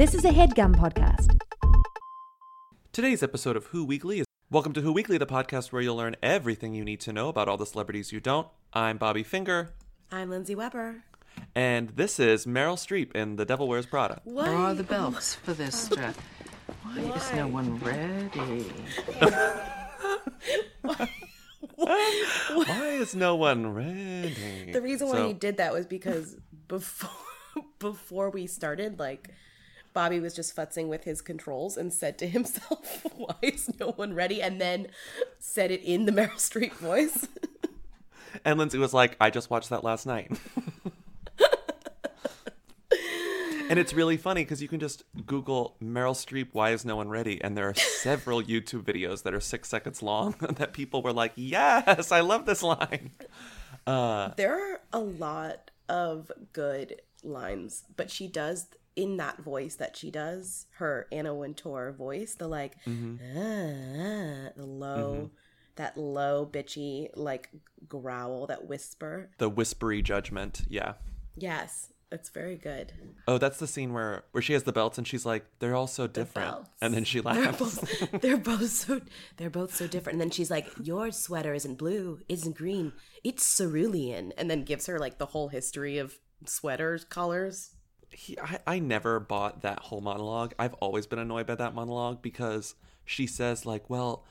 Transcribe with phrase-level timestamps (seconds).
[0.00, 1.38] This is a headgum podcast.
[2.90, 6.16] Today's episode of Who Weekly is Welcome to Who Weekly, the podcast where you'll learn
[6.22, 8.48] everything you need to know about all the celebrities you don't.
[8.72, 9.74] I'm Bobby Finger,
[10.10, 11.02] I'm Lindsay Weber.
[11.54, 14.22] and this is Meryl Streep in The Devil Wears Prada.
[14.24, 14.48] What?
[14.48, 16.16] Are the belts for this dress?
[16.82, 18.72] Why is no one ready?
[21.76, 24.70] Why is no one ready?
[24.72, 26.38] The reason why So- he did that was because
[26.68, 27.10] before
[27.78, 29.28] before we started, like
[29.92, 34.14] Bobby was just futzing with his controls and said to himself, "Why is no one
[34.14, 34.88] ready?" And then
[35.38, 37.26] said it in the Meryl Streep voice.
[38.44, 40.30] And Lindsay was like, I just watched that last night.
[43.68, 47.08] and it's really funny because you can just Google Meryl Streep, why is no one
[47.08, 47.42] ready?
[47.42, 51.32] And there are several YouTube videos that are six seconds long that people were like,
[51.34, 53.10] yes, I love this line.
[53.86, 58.66] Uh, there are a lot of good lines, but she does
[59.02, 65.30] in that voice that she does her Anna Wintour voice, the like, ah, the low,
[65.76, 67.48] that low bitchy like
[67.88, 69.30] growl, that whisper.
[69.38, 70.62] The whispery judgment.
[70.68, 70.94] Yeah.
[71.36, 72.92] Yes, it's very good.
[73.28, 75.86] Oh, that's the scene where where she has the belts and she's like, they're all
[75.86, 76.50] so different.
[76.50, 76.70] belts.
[76.82, 77.58] And then she They're laughs.
[77.58, 79.00] both, they're both so
[79.36, 80.14] they're both so different.
[80.14, 82.92] And then she's like, "Your sweater isn't blue, isn't green,
[83.24, 87.70] it's cerulean." And then gives her like the whole history of sweaters colors.
[88.12, 90.52] He, I, I never bought that whole monologue.
[90.58, 94.24] I've always been annoyed by that monologue because she says like, well,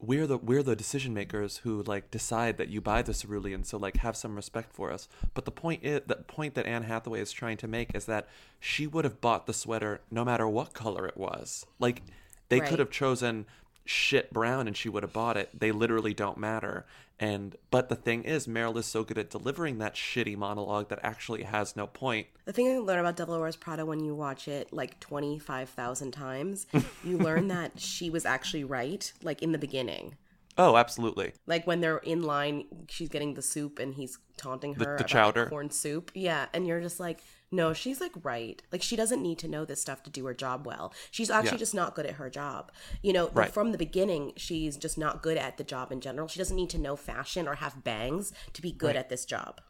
[0.00, 3.76] we're the we're the decision makers who like decide that you buy the cerulean, so
[3.78, 5.08] like have some respect for us.
[5.34, 8.28] But the point is the point that Anne Hathaway is trying to make is that
[8.60, 11.66] she would have bought the sweater no matter what color it was.
[11.80, 12.02] Like
[12.48, 12.68] they Right.
[12.68, 13.46] could have chosen
[13.84, 15.50] shit brown and she would have bought it.
[15.58, 16.86] They literally don't matter.
[17.20, 21.00] And but the thing is Meryl is so good at delivering that shitty monologue that
[21.02, 22.28] actually has no point.
[22.44, 26.66] The thing you learn about Devil Wears Prada when you watch it like 25,000 times,
[27.02, 30.16] you learn that she was actually right, like in the beginning.
[30.56, 31.32] Oh, absolutely.
[31.46, 35.06] Like when they're in line, she's getting the soup and he's taunting her the about
[35.06, 35.46] chowder.
[35.46, 36.10] corn soup.
[36.14, 37.20] Yeah, and you're just like,
[37.50, 38.62] no, she's like right.
[38.70, 40.92] Like she doesn't need to know this stuff to do her job well.
[41.10, 41.58] She's actually Yeah.
[41.58, 42.70] just not good at her job.
[43.02, 43.50] You know, Right.
[43.52, 46.28] from the beginning, she's just not good at the job in general.
[46.28, 49.60] She doesn't need to know fashion or have bangs to be good at this job.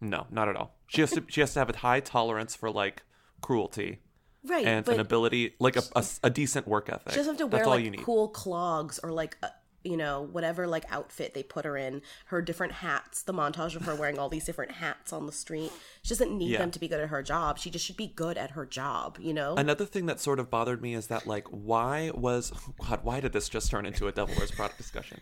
[0.00, 0.74] No, not at all.
[0.88, 3.02] She has to she has to have a high tolerance for like
[3.40, 4.00] cruelty
[4.42, 7.12] Right, and an ability like a, a, a decent work ethic.
[7.12, 9.36] She doesn't have to That's wear like cool clogs or like
[9.84, 12.02] you know whatever like outfit they put her in.
[12.26, 15.72] Her different hats, the montage of her wearing all these different hats on the street.
[16.02, 16.58] She doesn't need Yeah.
[16.58, 17.58] them to be good at her job.
[17.58, 19.18] She just should be good at her job.
[19.20, 19.54] You know.
[19.56, 23.20] Another thing that sort of bothered me is that like why was oh God why
[23.20, 25.20] did this just turn into a Devil Wears Prada discussion?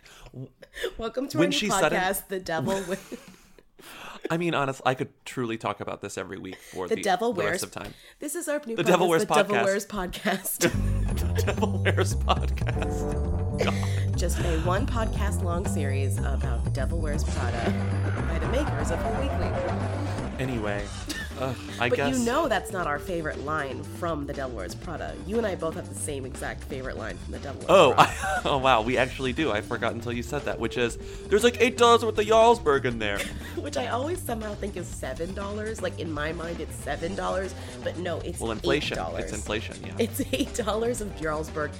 [0.98, 3.34] Welcome to when our new she podcast, The Devil with
[4.28, 7.32] I mean, honestly, I could truly talk about this every week for The the, Devil
[7.32, 7.62] the Wears.
[7.62, 7.94] of time.
[8.18, 9.64] This is our new The podcast, Devil Wears The Devil podcast.
[9.64, 11.44] Wears podcast.
[11.46, 13.64] Devil Wears podcast.
[13.64, 13.97] God.
[14.18, 17.70] Just a one podcast long series about The Devil Wears Prada
[18.28, 19.46] by the makers of Who Weekly.
[20.40, 20.84] Anyway,
[21.80, 25.14] I But guess you know that's not our favorite line from The Devil Wears Prada.
[25.26, 27.92] You and I both have the same exact favorite line from The Devil Wears Oh,
[27.94, 28.10] Prada.
[28.12, 29.50] I, oh wow, we actually do.
[29.50, 30.98] I forgot until you said that, which is
[31.28, 33.18] there's like eight dollars worth of Jarlsberg in there.
[33.56, 35.80] which I always somehow think is seven dollars.
[35.82, 37.54] Like in my mind, it's seven dollars,
[37.84, 38.98] but no, it's Well, inflation.
[38.98, 39.18] $8.
[39.20, 39.76] It's inflation.
[39.84, 39.92] Yeah.
[39.98, 41.70] It's eight dollars of Jarlsberg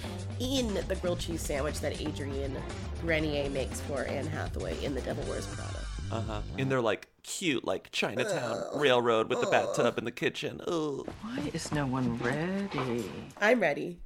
[0.40, 2.56] in the grilled cheese sandwich that Adrian
[3.02, 5.80] Grenier makes for Anne Hathaway in The Devil Wears Prada.
[6.10, 6.40] Uh huh.
[6.56, 10.62] In their like cute like Chinatown railroad with the bathtub in the kitchen.
[10.66, 11.06] Ugh.
[11.20, 13.04] Why is no one ready?
[13.40, 13.98] I'm ready.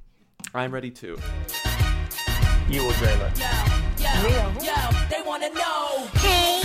[0.52, 1.16] I'm ready too.
[2.68, 3.34] You will dream it.
[5.08, 6.08] they wanna know.
[6.16, 6.62] Hey,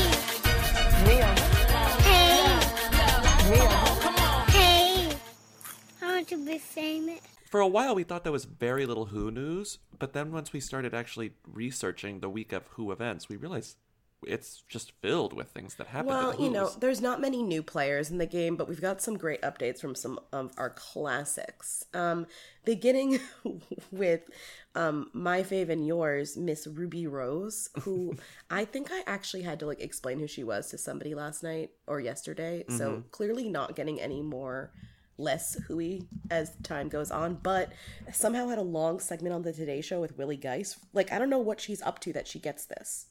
[6.02, 7.20] I want to be famous.
[7.46, 10.60] For a while, we thought there was very little Who news, but then once we
[10.60, 13.78] started actually researching the week of Who events, we realized
[14.26, 16.08] it's just filled with things that happen.
[16.08, 19.18] Well, you know, there's not many new players in the game, but we've got some
[19.18, 21.86] great updates from some of our classics.
[21.94, 22.26] Um,
[22.66, 23.20] beginning
[23.92, 24.30] with
[24.76, 28.16] um, my fave and yours, Miss Ruby Rose, who
[28.50, 31.72] I think I actually had to like explain who she was to somebody last night
[31.86, 32.64] or yesterday.
[32.70, 34.72] So clearly not getting any more
[35.20, 37.72] less hooey as time goes on, but
[38.14, 40.78] somehow had a long segment on the Today Show with Willie Geist.
[40.94, 43.08] Like I don't know what she's up to that she gets this.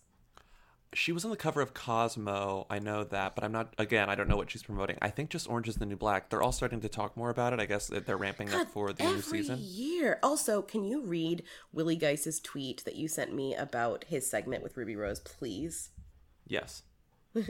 [0.92, 2.66] She was on the cover of Cosmo.
[2.70, 3.74] I know that, but I'm not.
[3.78, 4.96] Again, I don't know what she's promoting.
[5.02, 6.30] I think just Orange is the New Black.
[6.30, 7.60] They're all starting to talk more about it.
[7.60, 9.58] I guess they're ramping up for the new every season.
[9.60, 10.18] year.
[10.22, 11.42] Also, can you read
[11.72, 15.90] Willie Geist's tweet that you sent me about his segment with Ruby Rose, please?
[16.46, 16.82] Yes.
[17.34, 17.46] Let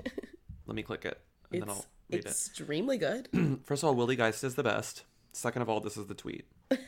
[0.75, 1.21] me click it,
[1.53, 2.27] and then I'll It's read it.
[2.29, 3.29] extremely good.
[3.65, 5.05] First of all, Willie Geist is the best.
[5.33, 6.47] Second of all, this is the tweet.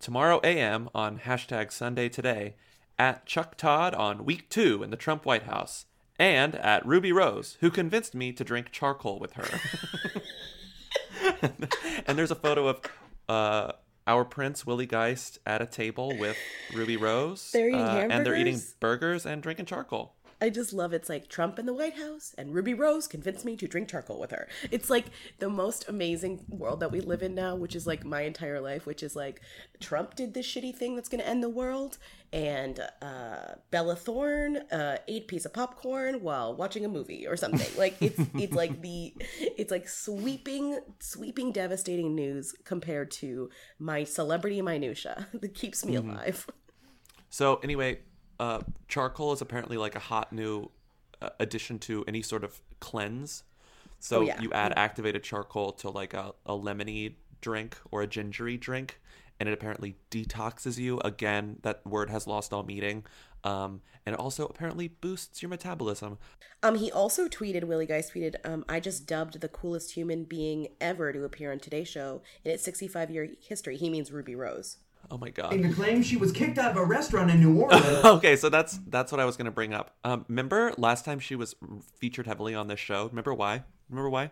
[0.00, 2.56] Tomorrow AM on hashtag Sunday Today,
[2.98, 5.86] at Chuck Todd on week two in the Trump White House,
[6.18, 9.60] and at Ruby Rose, who convinced me to drink charcoal with her.
[12.06, 12.80] and there's a photo of
[13.28, 13.72] uh,
[14.06, 16.36] our prince Willie Geist at a table with
[16.72, 20.14] Ruby Rose, They're eating uh, and they're eating burgers and drinking charcoal.
[20.44, 23.56] I just love it's like Trump in the White House and Ruby Rose convinced me
[23.56, 24.46] to drink charcoal with her.
[24.70, 25.06] It's like
[25.38, 28.84] the most amazing world that we live in now, which is like my entire life,
[28.84, 29.40] which is like
[29.80, 31.96] Trump did this shitty thing that's going to end the world,
[32.30, 37.38] and uh, Bella Thorne uh, ate a piece of popcorn while watching a movie or
[37.38, 37.64] something.
[37.78, 43.48] Like it's it's like the it's like sweeping sweeping devastating news compared to
[43.78, 46.46] my celebrity minutia that keeps me alive.
[47.30, 48.00] So anyway,
[48.40, 50.70] uh, charcoal is apparently like a hot new
[51.22, 53.44] uh, addition to any sort of cleanse.
[54.00, 54.40] So Oh, yeah.
[54.40, 59.00] you add activated charcoal to like a, a lemony drink or a gingery drink,
[59.40, 60.98] and it apparently detoxes you.
[61.00, 63.04] Again, that word has lost all meaning.
[63.44, 66.18] Um, and it also apparently boosts your metabolism.
[66.62, 70.68] Um, he also tweeted, Willie Geist tweeted, um, I just dubbed the coolest human being
[70.80, 73.76] ever to appear on Today's Show in its 65 year history.
[73.76, 74.78] He means Ruby Rose.
[75.10, 75.50] Oh my god.
[75.50, 77.84] to claim she was kicked out of a restaurant in New Orleans.
[78.04, 79.94] okay, so that's that's what I was gonna bring up.
[80.04, 81.54] Um, remember last time she was
[81.98, 83.06] featured heavily on this show?
[83.06, 83.64] Remember why?
[83.88, 84.30] Remember why?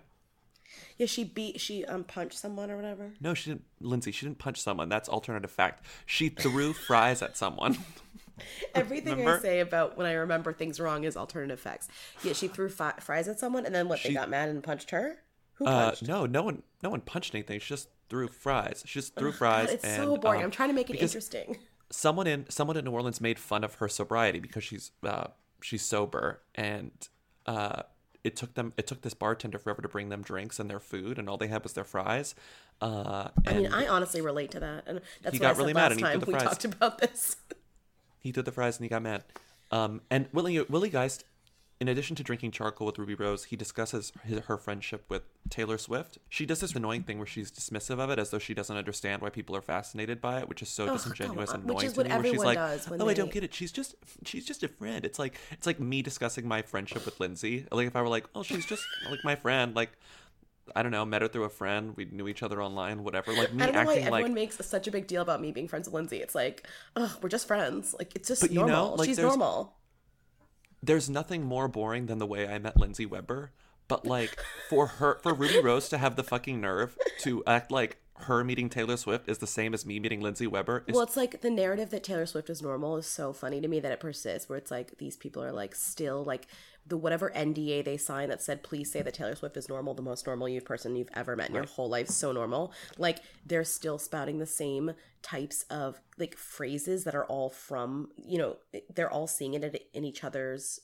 [0.97, 3.13] Yeah, she beat, she um punched someone or whatever.
[3.21, 3.65] No, she didn't.
[3.81, 4.89] Lindsay, she didn't punch someone.
[4.89, 5.85] That's alternative fact.
[6.07, 7.79] She threw fries at someone.
[8.75, 11.89] Everything I say about when I remember things wrong is alternative facts.
[12.25, 14.91] Yeah, she threw fi- fries at someone and then what, they got mad and punched
[14.91, 15.19] her?
[15.67, 17.61] Uh, no, no one, no one punched anything.
[17.61, 18.83] She just threw fries.
[18.87, 19.71] She just threw fries.
[19.71, 20.41] it's and, so boring.
[20.41, 21.57] um, I'm trying to make it interesting.
[21.91, 25.27] Someone in someone in New Orleans made fun of her sobriety because she's uh,
[25.61, 26.91] she's sober, and
[27.45, 27.83] uh,
[28.25, 31.19] it took them it took this bartender forever to bring them drinks and their food,
[31.19, 32.35] and all they had was their fries.
[32.81, 34.85] Uh, I mean, I honestly relate to that.
[34.87, 36.65] And that's He what I got said really mad last and time the we talked
[36.65, 37.37] about this.
[38.21, 39.25] he threw the fries and he got mad.
[39.71, 41.25] Um, and Willie Willie Geist,
[41.83, 45.77] in addition to drinking charcoal with Ruby Rose, he discusses his, her friendship with Taylor
[45.79, 46.17] Swift.
[46.29, 49.21] She does this annoying thing where she's dismissive of it, as though she doesn't understand
[49.21, 52.07] why people are fascinated by it, which is so disingenuous and annoying is to what
[52.07, 52.13] me.
[52.15, 53.53] Where she's everyone like, "Oh, I don't get it.
[53.53, 57.19] She's just she's just a friend." It's like it's like me discussing my friendship with
[57.19, 57.67] Lindsay.
[57.73, 59.91] Like if I were like, "Oh, she's just like my friend," like.
[60.77, 61.97] I don't know, met her through a friend.
[61.97, 63.33] We knew each other online, whatever.
[63.33, 65.51] Like me I don't know why everyone like makes such a big deal about me
[65.51, 66.19] being friends with Lindsay.
[66.19, 67.97] It's like, oh, we're just friends.
[67.99, 68.97] Like it's just But you know, normal.
[68.97, 69.75] like, She's normal.
[70.83, 73.53] There's nothing more boring than the way I met Lindsay Weber.
[73.89, 74.39] But like
[74.71, 78.69] for her for Ruby Rose to have the fucking nerve to act like her meeting
[78.69, 81.51] Taylor Swift is the same as me meeting Lindsay Weber is Well, it's like the
[81.51, 84.49] narrative that Taylor Swift is normal is so funny to me that it persists.
[84.49, 86.47] Where it's like these people are like still like
[86.87, 90.03] the whatever NDA they signed that said please say that Taylor Swift is normal, the
[90.03, 92.73] most normal you person you've ever met in your whole life, so normal.
[92.99, 94.93] Like they're still spouting the same
[95.23, 98.57] types of like phrases that are all from you know
[98.95, 100.81] they're all seeing it in each other's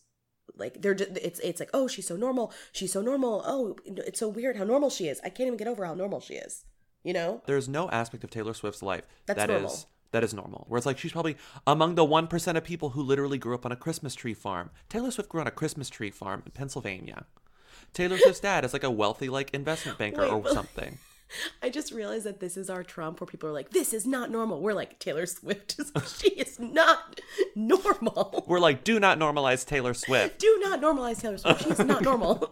[0.57, 4.21] like they're just, it's it's like oh she's so normal she's so normal oh it's
[4.21, 6.65] so weird how normal she is I can't even get over how normal she is
[7.03, 9.79] you know there's no aspect of Taylor Swift's life That's that is normal.
[10.13, 10.65] That is normal.
[10.69, 13.67] Where it's like she's probably among the one percent of people who literally grew up
[13.67, 14.71] on a Christmas tree farm.
[14.89, 17.25] Taylor Swift grew on a Christmas tree farm in Pennsylvania.
[17.95, 20.99] Taylor Swift's dad is like a wealthy like investment banker Wait, or but- something.
[21.63, 24.31] I just realized that this is our Trump where people are like, this is not
[24.31, 24.63] normal.
[24.63, 27.21] We're like, Taylor Swift is, she is not
[27.55, 28.45] normal.
[28.49, 30.39] We're like, do not normalize Taylor Swift.
[30.41, 31.65] Do not normalize Taylor Swift.
[31.65, 32.51] She's not normal.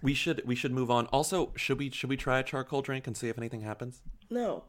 [0.00, 1.06] We should we should move on.
[1.06, 4.00] Also, should we should we try a charcoal drink and see if anything happens?
[4.30, 4.64] no.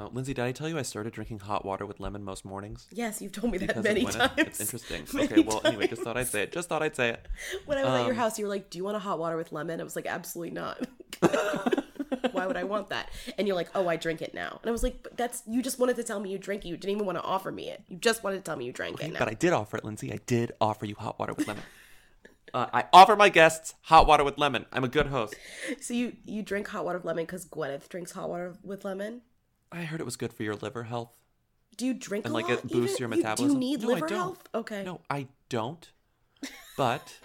[0.00, 2.88] Oh, Lindsay, did I tell you I started drinking hot water with lemon most mornings?
[2.90, 4.32] Yes, you've told me that many times.
[4.36, 5.06] It's interesting.
[5.12, 6.52] Many okay, well, anyway, just thought I'd say it.
[6.52, 7.28] Just thought I'd say it.
[7.66, 9.18] When I was at your um, house, you were like, do you want a hot
[9.18, 9.80] water with lemon?
[9.80, 10.86] I was like, absolutely not.
[12.32, 13.10] Why would I want that?
[13.36, 14.58] And you're like, oh, I drink it now.
[14.62, 16.68] And I was like, but that's, you just wanted to tell me you drink it.
[16.68, 17.82] You didn't even want to offer me it.
[17.88, 19.18] You just wanted to tell me you drank it now.
[19.18, 20.12] But I did offer it, Lindsay.
[20.12, 21.62] I did offer you hot water with lemon.
[22.54, 24.66] uh, I offer my guests hot water with lemon.
[24.72, 25.34] I'm a good host.
[25.80, 29.22] So you, you drink hot water with lemon because Gwyneth drinks hot water with lemon?
[29.72, 31.16] I heard it was good for your liver health.
[31.76, 32.58] Do you drink And like lot?
[32.64, 33.08] it boosts even?
[33.10, 33.48] your You- metabolism.
[33.60, 34.18] do you need no, I liver don't.
[34.18, 34.48] health?
[34.54, 34.84] Okay.
[34.84, 35.90] No, I don't.
[36.76, 37.18] But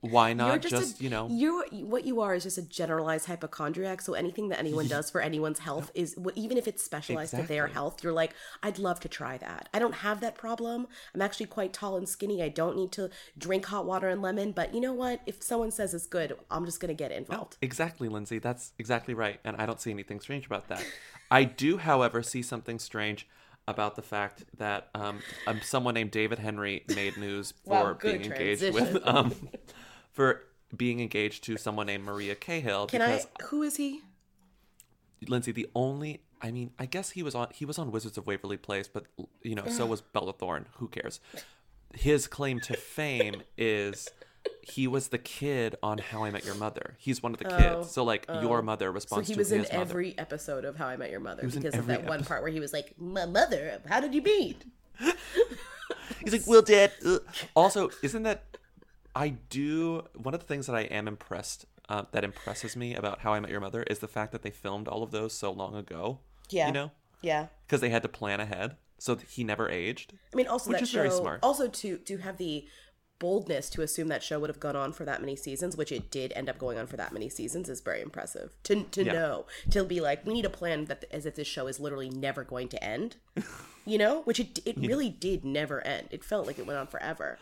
[0.00, 3.26] why not You're just, a- you know you're what you are is just a generalized
[3.26, 4.02] hypochondriac.
[4.02, 7.42] So anything that anyone does for anyone's health is wh- even if it's specialized to
[7.44, 8.02] their health.
[8.02, 9.68] You're like, I'd love to try that.
[9.72, 10.88] I don't have that problem.
[11.14, 12.42] I'm actually quite tall and skinny.
[12.42, 14.50] I don't need to drink hot water and lemon.
[14.50, 15.20] But you know what?
[15.24, 17.56] If someone says it's good, I'm just gonna get involved.
[17.62, 18.40] Exactly, Lindsay.
[18.40, 19.38] That's exactly right.
[19.44, 20.84] And I don't see anything strange about that.
[21.32, 23.26] I do, however, see something strange
[23.66, 28.24] about the fact that um, um, someone named David Henrie made news for Wow, being
[28.24, 29.34] engaged with um,
[30.12, 30.42] for
[30.76, 33.44] being engaged to someone named Maria Cahill Can because I?
[33.44, 34.02] Who is he?
[35.26, 38.26] Lindsay, the only I mean, I guess he was on he was on Wizards of
[38.26, 39.04] Waverly Place, but
[39.42, 40.66] you know, so was Bella Thorne.
[40.74, 41.20] Who cares?
[41.94, 44.08] His claim to fame is
[44.62, 46.96] he was the kid on How I Met Your Mother.
[46.98, 47.90] He's one of the kids.
[47.90, 49.72] So like your mother So responds he to was in mother.
[49.74, 52.60] every episode of How I Met Your Mother because of that one part where he
[52.60, 54.64] was like, "My mother, how did you meet?"
[56.24, 57.22] He's like, "Well, Dad." ugh."
[57.54, 58.44] Also, isn't that
[59.14, 63.20] I do one of the things that I am impressed uh, that impresses me about
[63.20, 65.50] How I Met Your Mother is the fact that they filmed all of those so
[65.50, 66.20] long ago.
[66.50, 66.66] Yeah.
[66.68, 66.90] you know,
[67.22, 67.46] Yeah.
[67.66, 70.12] because they had to plan ahead, so he never aged.
[70.32, 70.98] I mean, also Which that is show.
[70.98, 71.40] very smart.
[71.42, 72.66] Also, to to have the
[73.22, 76.10] boldness to assume that show would have gone on for that many seasons, which it
[76.10, 78.50] did end up going on for that many seasons, is very impressive.
[78.64, 79.12] To to Yeah.
[79.12, 82.10] know to be like, we need a plan that as if this show is literally
[82.10, 83.16] never going to end.
[83.84, 86.06] You know, which it it really did never end.
[86.12, 87.36] It felt like it went on forever.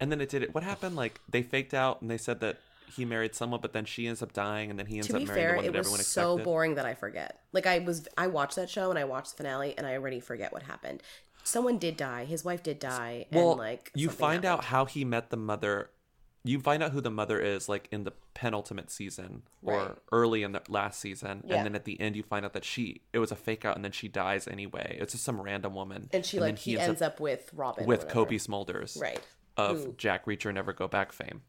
[0.00, 0.54] And then it did it.
[0.54, 0.96] What happened?
[0.96, 2.56] Like they faked out and they said that
[2.96, 5.22] he married someone, but then she ends up dying, and then he ends To up
[5.26, 7.40] marrying fair, the one it was so boring that I forget.
[7.52, 10.20] Like I was, I watched that show and I watched the finale, and I already
[10.20, 11.02] forget what happened.
[11.44, 12.24] Someone did die.
[12.24, 15.90] His wife did die, Well, and like you find out how he met the mother.
[16.44, 19.94] You find out who the mother is, like in the penultimate season or Right.
[20.10, 21.56] early in the last season, Yeah.
[21.56, 23.76] and then at the end you find out that she it was a fake out,
[23.76, 24.96] and then she dies anyway.
[25.00, 28.08] It's just some random woman, and she then like he ends up, with Robin with.
[28.08, 29.20] Cobie Smulders, right?
[29.56, 31.42] Of Jack Reacher Never Go Back fame.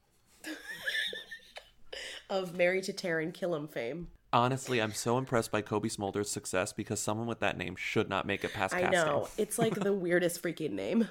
[2.30, 4.08] of Married to Taran Killam fame.
[4.34, 8.26] Honestly, I'm so impressed by Cobie Smulders' success because someone with that name should not
[8.26, 9.00] make it past I casting.
[9.00, 11.08] know it's like the weirdest freaking name.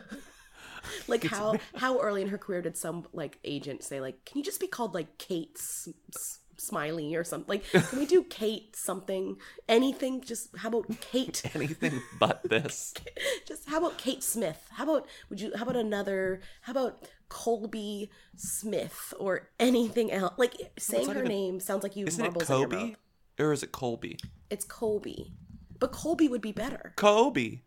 [1.06, 4.44] like how how early in her career did some like agent say like, can you
[4.44, 7.48] just be called like Kate S- S- Smiley or something?
[7.48, 9.36] Like, can we do Kate something?
[9.68, 10.20] Anything?
[10.22, 11.42] Just how about Kate?
[11.54, 12.92] Anything but this.
[13.46, 14.66] just how about Kate Smith?
[14.72, 15.52] How about would you?
[15.56, 16.40] How about another?
[16.62, 20.34] How about Colby Smith or anything else?
[20.36, 22.94] Like saying her even- name sounds like you Isn't it marbles in your Kobe.
[23.42, 24.18] Or is it Colby?
[24.50, 25.32] It's Colby,
[25.78, 26.92] but Colby would be better.
[26.96, 27.60] Kobe.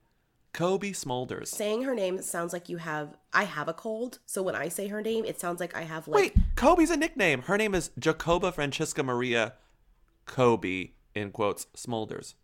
[0.53, 1.47] Kobe Smolders.
[1.47, 4.19] saying her name sounds like you have I have a cold.
[4.25, 6.95] So when I say her name, it sounds like I have like Wait, Kobe's a
[6.95, 7.41] nickname.
[7.41, 9.53] Her name is Jacoba Francesca Maria
[10.25, 12.35] Kobe, in quotes, Smolders.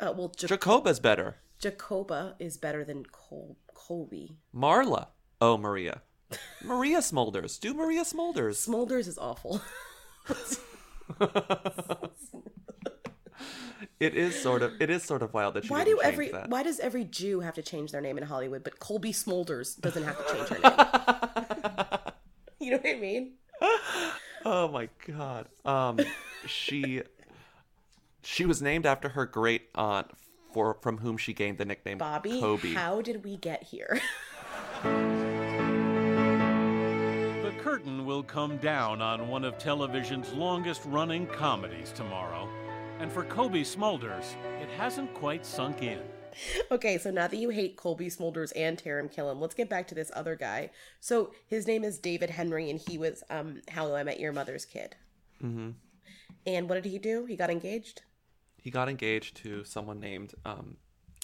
[0.00, 1.36] uh, well ja- Jacoba's better.
[1.60, 4.38] Jacoba is better than Col- Colby.
[4.54, 5.08] Marla.
[5.40, 6.00] Oh, Maria.
[6.64, 7.60] Maria Smolders.
[7.60, 8.66] Do Maria Smolders.
[8.66, 9.60] Smolders is awful.
[14.00, 16.48] It is sort of it is sort of wild that she why do every that.
[16.48, 20.04] why does every Jew have to change their name in Hollywood, but Colby Smolders doesn't
[20.04, 21.98] have to change her name?
[22.60, 23.32] you know what I mean?
[24.44, 25.46] Oh my god.
[25.64, 25.98] Um
[26.46, 27.02] she
[28.22, 30.10] she was named after her great aunt
[30.52, 32.74] for from whom she gained the nickname Bobby, Kobe.
[32.74, 34.00] how did we get here?
[37.68, 42.48] The curtain will come down on one of television's longest running comedies tomorrow.
[42.98, 46.00] And for Cobie Smulders, it hasn't quite sunk in.
[46.70, 49.94] okay, so now that you hate Colby Smulders and Taran Killam, let's get back to
[49.94, 50.70] this other guy.
[51.00, 54.64] So his name is David Henrie, and he was um How I Met Your Mother's
[54.64, 54.96] kid.
[55.44, 55.72] Mm-hmm.
[56.46, 57.26] And what did he do?
[57.26, 58.00] He got engaged.
[58.56, 60.78] He got engaged to someone named um,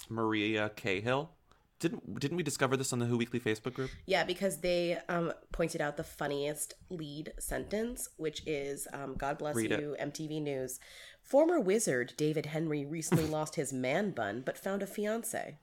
[0.09, 1.31] Maria Cahill.
[1.79, 3.91] Didn't didn't we discover this on the Who Weekly Facebook group?
[4.05, 9.55] Yeah, because they um, pointed out the funniest lead sentence, which is um, God bless
[9.55, 9.81] Read it.
[9.81, 10.79] you, MTV News.
[11.21, 15.57] Former wizard David Henrie recently lost his man bun but found a fiance.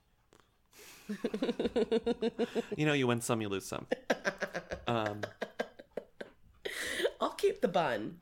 [2.77, 3.87] You know, you win some, you lose some.
[4.87, 5.21] Um,
[7.21, 8.19] I'll keep the bun.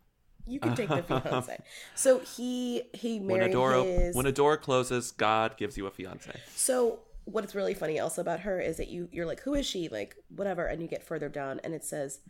[0.47, 1.59] You can take the fiance.
[1.94, 4.16] So he he married when a door his.
[4.16, 6.32] when a door closes, God gives you a fiance.
[6.54, 9.88] So what's really funny also about her is that you you're like, who is she?
[9.88, 12.20] Like whatever, and you get further down, and it says.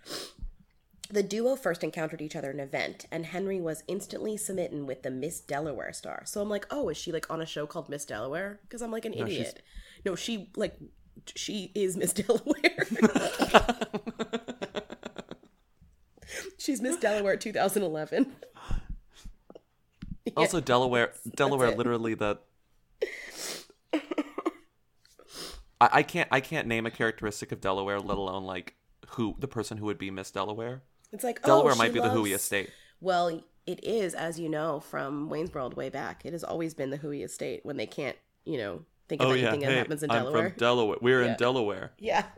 [1.12, 5.02] The duo first encountered each other in an event, and Henrie was instantly smitten with
[5.02, 6.22] the Miss Delaware star.
[6.24, 8.60] So I'm like, oh, is she like on a show called Miss Delaware?
[8.62, 9.62] Because I'm like an No, she's- idiot.
[10.04, 10.76] No, she like
[11.34, 12.86] she is Miss Delaware.
[16.58, 18.32] She's Miss Delaware 2011.
[20.36, 22.38] Also, Delaware, Delaware, literally the.
[25.80, 28.74] I, I can't I can't name a characteristic of Delaware, let alone like
[29.10, 30.82] who the person who would be Miss Delaware.
[31.12, 32.70] It's like Delaware oh, might she be the Hui loves- estate.
[33.00, 36.24] Well, it is, as you know, from Wayne's World way back.
[36.24, 39.32] It has always been the Hui estate when they can't, you know, think of Oh
[39.32, 40.48] yeah, anything that hey, happens in I'm Delaware.
[40.50, 40.96] from Delaware.
[41.00, 41.30] We're Yeah.
[41.32, 41.92] in Delaware.
[41.98, 42.24] yeah.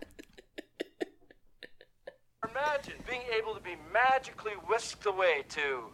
[2.50, 5.84] Imagine being able to be magically whisked away to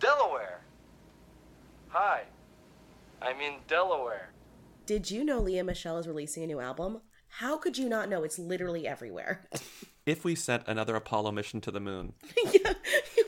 [0.00, 0.60] Delaware.
[1.88, 2.22] Hi,
[3.20, 4.30] I'm in Delaware.
[4.86, 7.02] Did you know Lea Michele is releasing a new album?
[7.28, 8.24] How could you not know?
[8.24, 9.48] It's literally everywhere.
[10.04, 12.14] If we sent another Apollo mission to the moon,
[12.52, 12.72] yeah,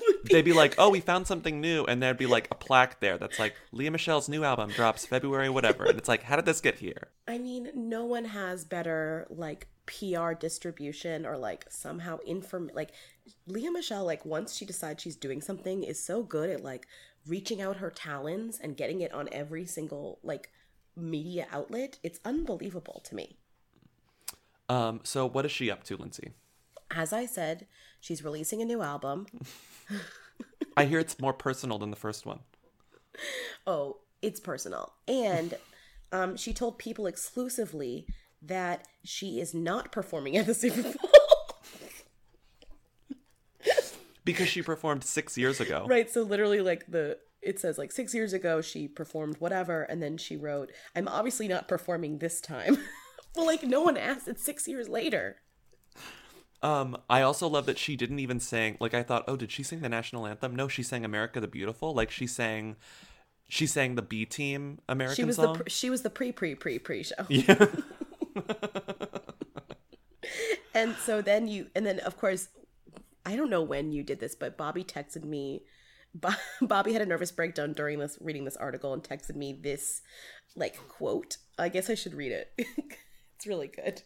[0.00, 2.99] would they'd be like, "Oh, we found something new," and there'd be like a plaque
[2.99, 6.46] there that's like, "Lea Michele's new album drops February whatever," and it's like, "How did
[6.46, 12.18] this get here?" I mean, no one has better like PR distribution or like somehow
[12.26, 12.90] inform like
[13.46, 16.88] Lea Michele like once she decides she's doing something is so good at like
[17.26, 20.50] reaching out her talons and getting it on every single like
[20.96, 21.98] media outlet.
[22.02, 23.36] It's unbelievable to me.
[24.68, 26.32] Um, so what is she up to, Lindsay?
[26.90, 27.66] As I said,
[28.00, 29.26] she's releasing a new album.
[30.76, 32.40] I hear it's more personal than the first one.
[33.66, 34.92] Oh, it's personal.
[35.06, 35.54] And
[36.12, 38.06] um, she told people exclusively
[38.42, 40.94] that she is not performing at the Super Bowl.
[44.24, 45.84] Because she performed six years ago.
[45.86, 46.10] right.
[46.10, 50.16] So literally, like the it says like six years ago she performed whatever, and then
[50.16, 52.78] she wrote, "I'm obviously not performing this time."
[53.36, 54.28] well, like no one asked.
[54.28, 55.36] It's six years later.
[56.62, 58.78] Um, I also love that she didn't even sing.
[58.80, 60.56] Like I thought, oh, did she sing the national anthem?
[60.56, 62.76] No, she sang "America the Beautiful." Like she sang,
[63.48, 65.60] she sang the B Team American She was song.
[65.64, 67.14] the she was the pre pre pre pre show.
[67.28, 67.66] yeah.
[70.74, 72.48] And so then you, and then of course,
[73.24, 75.62] I don't know when you did this, but Bobby texted me.
[76.14, 76.30] Bo-
[76.62, 80.02] Bobby had a nervous breakdown during this reading this article and texted me this
[80.56, 81.38] like quote.
[81.59, 82.52] I guess I should read it.
[83.37, 84.02] it's really good.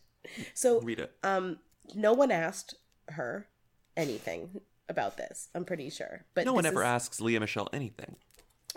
[0.55, 1.12] So Read it.
[1.23, 1.59] um,
[1.95, 2.75] no one asked
[3.09, 3.49] her
[3.97, 5.49] anything about this.
[5.55, 8.17] I'm pretty sure, but no one ever is- asks Lea Michele anything.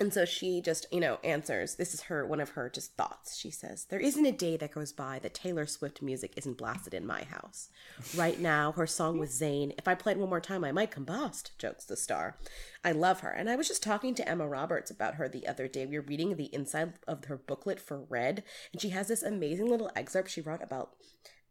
[0.01, 1.75] And so she just, you know, answers.
[1.75, 3.37] This is her one of her just thoughts.
[3.37, 6.93] She says, "There isn't a day that goes by that Taylor Swift music isn't blasted
[6.93, 7.69] in my house.
[8.15, 11.51] Right now, her song with Zayn, if I played one more time, I might combust."
[11.57, 12.37] Jokes the star.
[12.83, 15.67] I love her, and I was just talking to Emma Roberts about her the other
[15.67, 15.85] day.
[15.85, 18.43] We were reading the inside of her booklet for Red,
[18.73, 20.97] and she has this amazing little excerpt she wrote about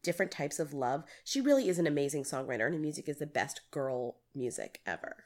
[0.02, 1.04] different types of love.
[1.25, 5.25] She really is an amazing songwriter, and her music is the best girl music ever.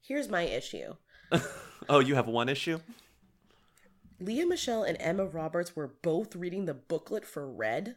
[0.00, 0.96] Here's my issue.
[1.88, 2.78] Oh, you have one issue?
[4.18, 7.96] Lea Michele and Emma Roberts were both reading the booklet for Red,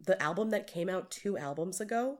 [0.00, 2.18] the album that came out two albums ago.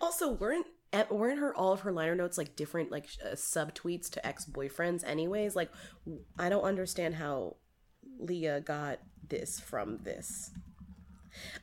[0.00, 0.66] Also, weren't
[1.10, 5.02] weren't her all of her liner notes like different like uh, subtweets to ex boyfriends?
[5.04, 5.70] Anyways, like
[6.38, 7.56] I don't understand how
[8.18, 10.50] Lea got this from this.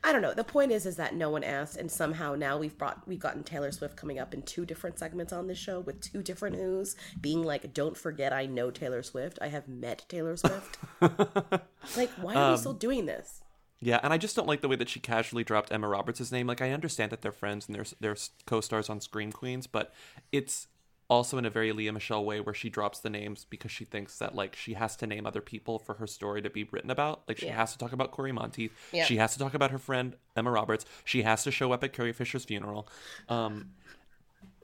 [0.04, 0.34] I don't know.
[0.34, 3.42] The point is, is that no one asked, and somehow now we've brought we've gotten
[3.42, 6.96] Taylor Swift coming up in two different segments on this show with two different who's
[7.20, 9.38] being like, "Don't forget, I know Taylor Swift.
[9.40, 10.78] I have met Taylor Swift."
[11.96, 13.42] like, why are we still um, doing this?
[13.80, 16.46] Yeah, and I just don't like the way that she casually dropped Emma Roberts' name.
[16.46, 19.92] Like, I understand that they're friends and they're they're co-stars on Scream Queens, but
[20.30, 20.68] it's
[21.12, 24.18] also in a very Lea Michele way where she drops the names because she thinks
[24.18, 27.22] that like she has to name other people for her story to be written about.
[27.28, 27.56] Like she Yeah.
[27.56, 28.72] has to talk about Cory Monteith.
[28.92, 29.04] Yeah.
[29.04, 30.84] She has to talk about her friend Emma Roberts.
[31.04, 32.88] She has to show up at Carrie Fisher's funeral.
[33.28, 33.72] Um,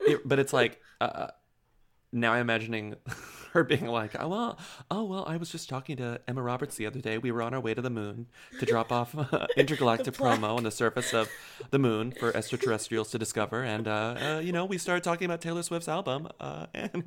[0.01, 1.29] it- but it's like uh,
[2.13, 2.97] now I'm imagining
[3.53, 4.59] her being like, "Oh well,
[4.91, 7.19] oh well, I was just talking to Emma Roberts the other day.
[7.19, 8.27] We were on our way to the moon
[8.59, 11.29] to drop off uh, intergalactic promo on the surface of
[11.71, 15.41] the moon for extraterrestrials to discover, and uh, uh, you know, we started talking about
[15.41, 17.05] Taylor Swift's album, uh, and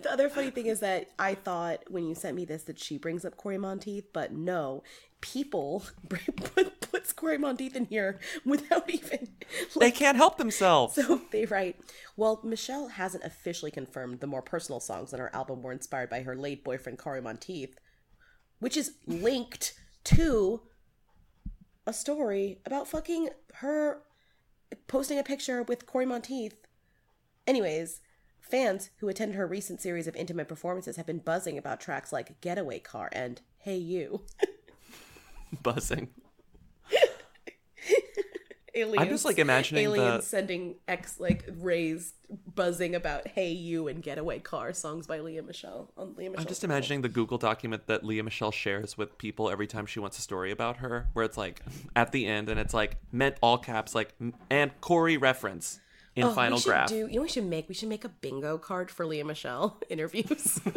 [0.00, 2.98] The other funny thing is that I thought when you sent me this that she
[2.98, 4.82] brings up Cory Monteith, but no,
[5.20, 9.28] people put, puts Cory Monteith in here without even.
[9.80, 10.94] they can't help themselves.
[10.94, 11.80] So they write,
[12.16, 16.22] well, Michele hasn't officially confirmed the more personal songs on her album were inspired by
[16.22, 17.78] her late boyfriend Cory Monteith,
[18.60, 19.74] which is linked
[20.04, 20.60] to
[21.86, 24.02] a story about fucking her
[24.86, 26.66] posting a picture with Cory Monteith.
[27.46, 28.00] Anyways,
[28.40, 32.40] fans who attended her recent series of intimate performances have been buzzing about tracks like
[32.40, 34.22] Getaway Car and Hey You.
[35.62, 36.08] Buzzing.
[38.74, 42.14] Aliens, I'm just, like, imagining the- aliens sending X like rays
[42.54, 46.40] buzzing about "Hey You" and "Getaway Car" songs by Lea Michele on Lea Michele.
[46.40, 50.00] I'm just imagining the Google document that Lea Michele shares with people every time she
[50.00, 51.60] wants a story about her, where it's like
[51.94, 54.14] at the end and it's like meant all caps, like
[54.50, 55.80] and Cory reference
[56.14, 56.88] in oh, final Oh, we should graph.
[56.88, 57.68] Do, you know what we should make?
[57.68, 60.60] We should make a bingo card for Lea Michele interviews.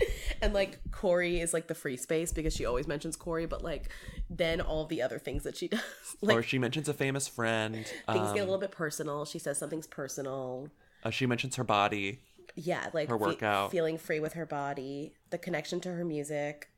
[0.42, 3.88] and like Cory is like the free space because she always mentions Cory, but like
[4.30, 5.80] then all the other things that she does,
[6.20, 7.74] like or she mentions a famous friend.
[7.74, 9.24] things um, get a little bit personal.
[9.24, 10.68] She says something's personal.
[11.04, 12.20] uh, she mentions her body.
[12.54, 13.70] Yeah, like Her fe- workout.
[13.70, 16.68] feeling free with her body, the connection to her music,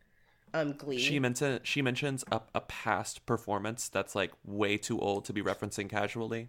[0.53, 0.99] um, Glee.
[0.99, 5.43] She mentions she mentions a, a past performance that's like way too old to be
[5.43, 6.49] referencing casually,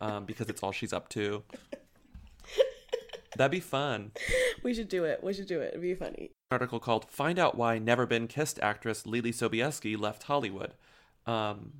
[0.00, 1.42] um, because it's all she's up to.
[3.36, 4.12] That'd be fun.
[4.62, 5.22] we should do it.
[5.22, 5.68] We should do it.
[5.68, 6.30] It'd be funny.
[6.50, 10.74] article called "Find Out Why Never Been Kissed" actress Leelee Sobieski left Hollywood.
[11.26, 11.72] Um,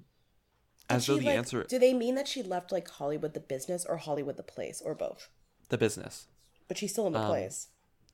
[0.90, 3.40] as Did though the like- answer, Do they mean that she left like Hollywood the
[3.40, 5.28] business or Hollywood the place or both?
[5.70, 6.26] the business.
[6.68, 7.68] But she's still in the Um, place.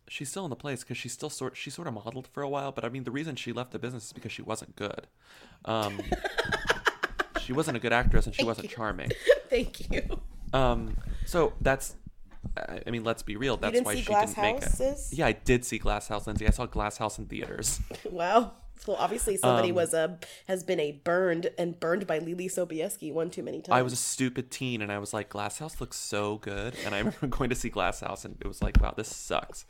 [0.08, 2.48] she's still in the place because she's still sort she sort of modeled for a
[2.48, 2.70] while.
[2.72, 5.06] But I mean, the reason she left the business is because she wasn't good.
[5.64, 6.00] Um,
[7.40, 9.10] she wasn't a good actress and she wasn't charming.
[9.48, 10.20] Thank you.
[10.52, 11.96] Um, so that's.
[12.56, 13.56] I mean, let's be real.
[13.56, 14.98] That's why she Glass didn't make it.
[15.12, 16.46] Yeah, I did see Glass House, Lindsay.
[16.46, 17.80] I saw Glass House in theaters.
[18.10, 18.52] Wow.
[18.84, 23.12] So obviously somebody Um, was a has been a burned and burned by Leelee Sobieski
[23.12, 23.76] one too many times.
[23.78, 26.74] I was a stupid teen, and I was like, Glass House looks so good.
[26.84, 29.66] And I remember going to see Glass House, and it was like, wow, this sucks.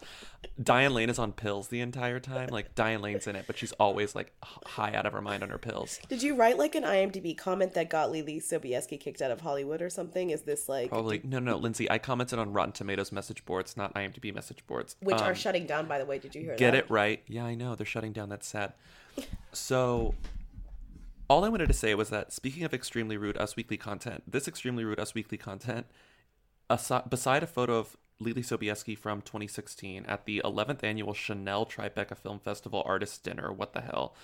[0.62, 2.48] Diane Lane is on pills the entire time.
[2.50, 5.50] Like Diane Lane's in it, but she's always like high out of her mind on
[5.50, 5.98] her pills.
[6.08, 9.82] Did you write like an IMDb comment that got Leelee Sobieski kicked out of Hollywood
[9.82, 10.30] or something?
[10.30, 11.90] Is this like Probably no, no, Lindsay.
[11.90, 14.96] I commented on Rotten Tomatoes message boards, not IMDb message boards.
[15.02, 16.18] which are Um, shutting down by the way?
[16.18, 16.58] Did you hear that?
[16.58, 16.84] Get that?
[16.84, 17.22] it right.
[17.26, 17.74] Yeah, I know.
[17.74, 18.28] They're shutting down.
[18.30, 18.72] That's sad.
[19.52, 20.14] So,
[21.28, 24.48] all I wanted to say was that speaking of extremely rude Us Weekly content, this
[24.48, 25.86] extremely rude Us Weekly content,
[26.68, 32.16] aside, beside a photo of Leelee Sobieski from 2016 at the 11th annual Chanel Tribeca
[32.16, 34.14] Film Festival Artist Dinner, what the hell?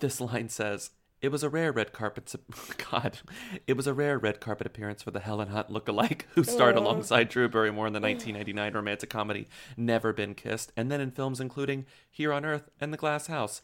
[0.00, 2.34] This line says, "It was a rare red carpet.
[2.90, 3.18] God,
[3.66, 7.28] it was a rare red carpet appearance for the Helen Hunt lookalike who starred alongside
[7.28, 11.86] Drew Barrymore in the 1999 romantic comedy Never Been Kissed, and then in films including
[12.10, 13.62] Here on Earth and The Glass House."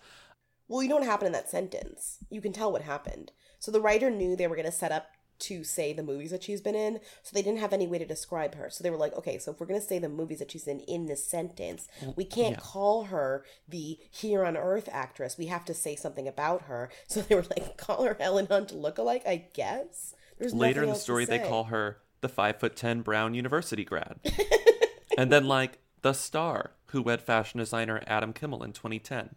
[0.68, 2.18] Well, you know what happened in that sentence.
[2.28, 3.32] You can tell what happened.
[3.58, 5.06] So the writer knew they were going to set up
[5.40, 8.07] to say the movies that she's been in, so they didn't have any way to
[8.07, 8.70] describe her.
[8.70, 10.66] So they were like, okay, so if we're going to say the movies that she's
[10.66, 12.61] in in this sentence, mm, we can't yeah.
[12.61, 15.37] call her the here on earth actress.
[15.38, 16.90] We have to say something about her.
[17.09, 20.14] So they were like, call her Helen Hunt lookalike, I guess.
[20.38, 24.18] There's Later in the story, they call her the five foot ten Brown University grad,
[25.18, 29.37] and then like the star who wed fashion designer Adam Kimmel in 2010.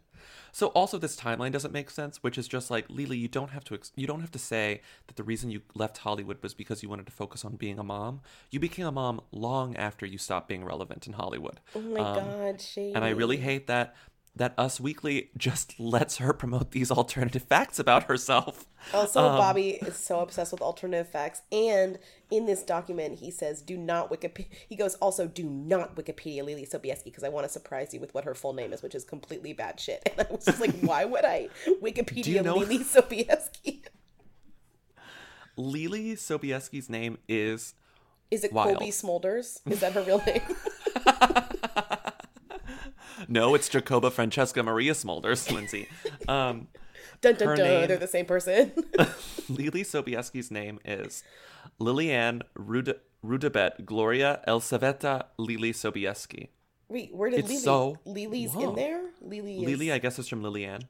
[0.51, 3.63] So also this timeline doesn't make sense, which is just like Lily, you don't have
[3.65, 6.81] to ex- you don't have to say that the reason you left Hollywood was because
[6.83, 8.21] you wanted to focus on being a mom.
[8.51, 11.59] You became a mom long after you stopped being relevant in Hollywood.
[11.75, 12.93] Oh my Um, god, shady.
[12.93, 13.95] and I really hate that
[14.35, 18.67] that Us Weekly just lets her promote these alternative facts about herself.
[18.93, 21.99] Also, Um, Bobby is so obsessed with alternative facts, and
[22.31, 26.69] in this document, he says, "Do not Wikipedia." He goes, "Also, do not Wikipedia Leelee
[26.69, 29.03] Sobieski because I want to surprise you with what her full name is, which is
[29.03, 31.49] completely bad shit." And I was just like, "Why would I
[31.81, 33.83] Wikipedia know- Lily Sobieski?"
[35.57, 37.73] Leelee Sobieski's name is
[38.31, 38.77] Is it Wild.
[38.77, 39.59] Colby Smulders?
[39.69, 40.41] Is that her real name?
[43.27, 45.87] no, it's Jacoba Francesca Maria Smulders, Lindsay.
[46.27, 46.67] Um,
[47.21, 47.57] dun dun dun.
[47.57, 48.71] name- They're the same person.
[49.49, 51.23] Leelee Sobieski's name is
[51.79, 56.49] Liliane Rude- Rudebet Gloria Elsaveta Leelee Sobieski.
[56.87, 57.61] Wait, where did It's Lily?
[57.61, 58.69] so- Lily's Whoa.
[58.69, 59.01] in there.
[59.21, 59.65] Lily is.
[59.69, 60.81] Lily, I guess, is from Liliane.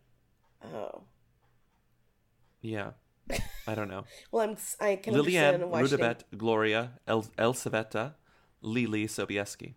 [0.63, 1.03] Oh,
[2.61, 2.91] Yeah.
[3.67, 4.05] I don't know.
[4.31, 4.57] well, I'm.
[4.79, 8.13] I can Liliane understand why she Gloria El- Elsaveta
[8.63, 9.75] Leelee Sobieski.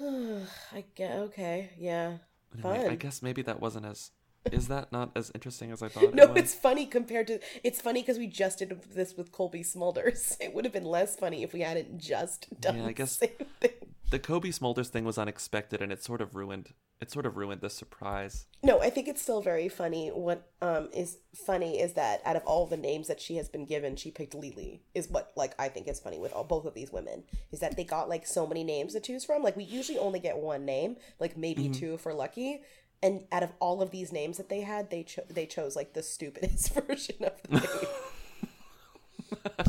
[0.72, 2.18] I get okay, yeah,
[2.54, 2.90] Anyway, fun.
[2.90, 4.10] I guess maybe that wasn't as.
[4.52, 6.14] Is that not as interesting as I thought?
[6.14, 7.38] No, it it's funny compared to.
[7.64, 10.36] It's funny because we just did this with Colby Smulders.
[10.40, 13.26] It would have been less funny if we hadn't just done Yeah, I guess- the
[13.28, 13.70] same thing.
[14.10, 16.72] the Cobie Smulders thing was unexpected, and it sort of ruined.
[17.00, 18.46] It sort of ruined the surprise.
[18.64, 20.08] No, I think it's still very funny.
[20.08, 23.66] What um is funny is that out of all the names that she has been
[23.66, 24.82] given, she picked Lily.
[24.94, 27.76] Is what like I think is funny with all both of these women is that
[27.76, 29.42] they got like so many names to choose from.
[29.44, 31.72] Like we usually only get one name, like maybe Mm-hmm.
[31.80, 32.62] two if we're lucky.
[33.02, 35.92] And out of all of these names that they had, they cho- they chose like
[35.92, 37.88] the stupidest version of the name.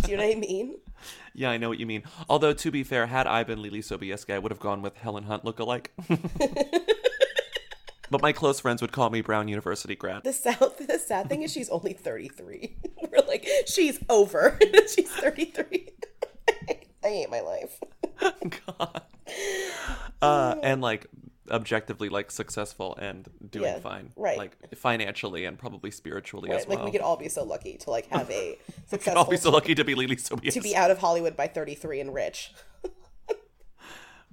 [0.04, 0.76] Do you know what I mean?
[1.34, 2.04] Yeah, I know what you mean.
[2.28, 5.26] Although to be fair, had I been Leelee Sobieski, I would have gone with Helen
[5.26, 5.88] Hunt lookalike.
[8.10, 10.24] but my close friends would call me Brown University grad.
[10.24, 12.78] The sad, the sad thing is she's only 33.
[13.12, 14.58] We're like, she's over.
[14.94, 15.89] she's 33.
[17.04, 17.80] I hate my life.
[18.68, 19.02] God.
[20.22, 21.08] Uh, and like
[21.50, 24.38] objectively like successful and doing Yeah, fine, right.
[24.38, 26.78] Like financially and probably spiritually as well.
[26.78, 28.58] Like we could all be so lucky to like have a
[28.88, 30.54] successful be so lucky to be Leelee Sobieski.
[30.54, 32.54] to be out of Hollywood by 33 and rich.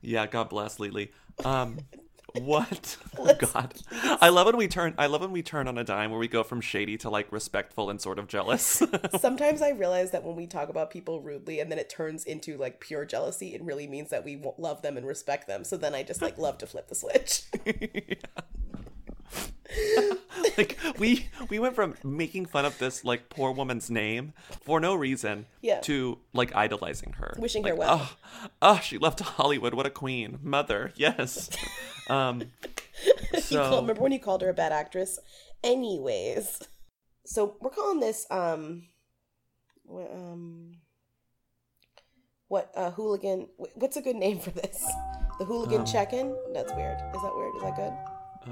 [0.02, 1.10] Yeah, God bless Lily.
[1.44, 1.78] Um,
[2.42, 2.96] what?
[3.18, 3.72] Oh, God,
[4.20, 4.94] I love when we turn.
[4.98, 7.32] I love when we turn on a dime where we go from shady to like
[7.32, 8.82] respectful and sort of jealous.
[9.18, 12.58] Sometimes I realize that when we talk about people rudely and then it turns into
[12.58, 15.64] like pure jealousy, it really means that we love them and respect them.
[15.64, 17.44] So then I just like love to flip the switch.
[20.58, 24.94] like we we went from making fun of this like poor woman's name for no
[24.94, 25.80] reason Yeah.
[25.80, 28.00] to like idolizing her, Wishing her well.
[28.02, 28.16] Oh,
[28.62, 29.74] oh, she left Hollywood.
[29.74, 30.92] What a queen, mother.
[30.96, 31.50] Yes.
[32.08, 32.42] Um.
[33.38, 35.18] So call, remember when you called her a bad actress?
[35.62, 36.62] Anyways,
[37.26, 38.84] so we're calling this um,
[39.92, 40.78] um,
[42.48, 43.48] What uh, hooligan?
[43.74, 44.82] What's a good name for this?
[45.38, 46.34] The hooligan Um, check-in.
[46.54, 46.96] That's weird.
[47.14, 47.54] Is that weird?
[47.56, 47.92] Is that good?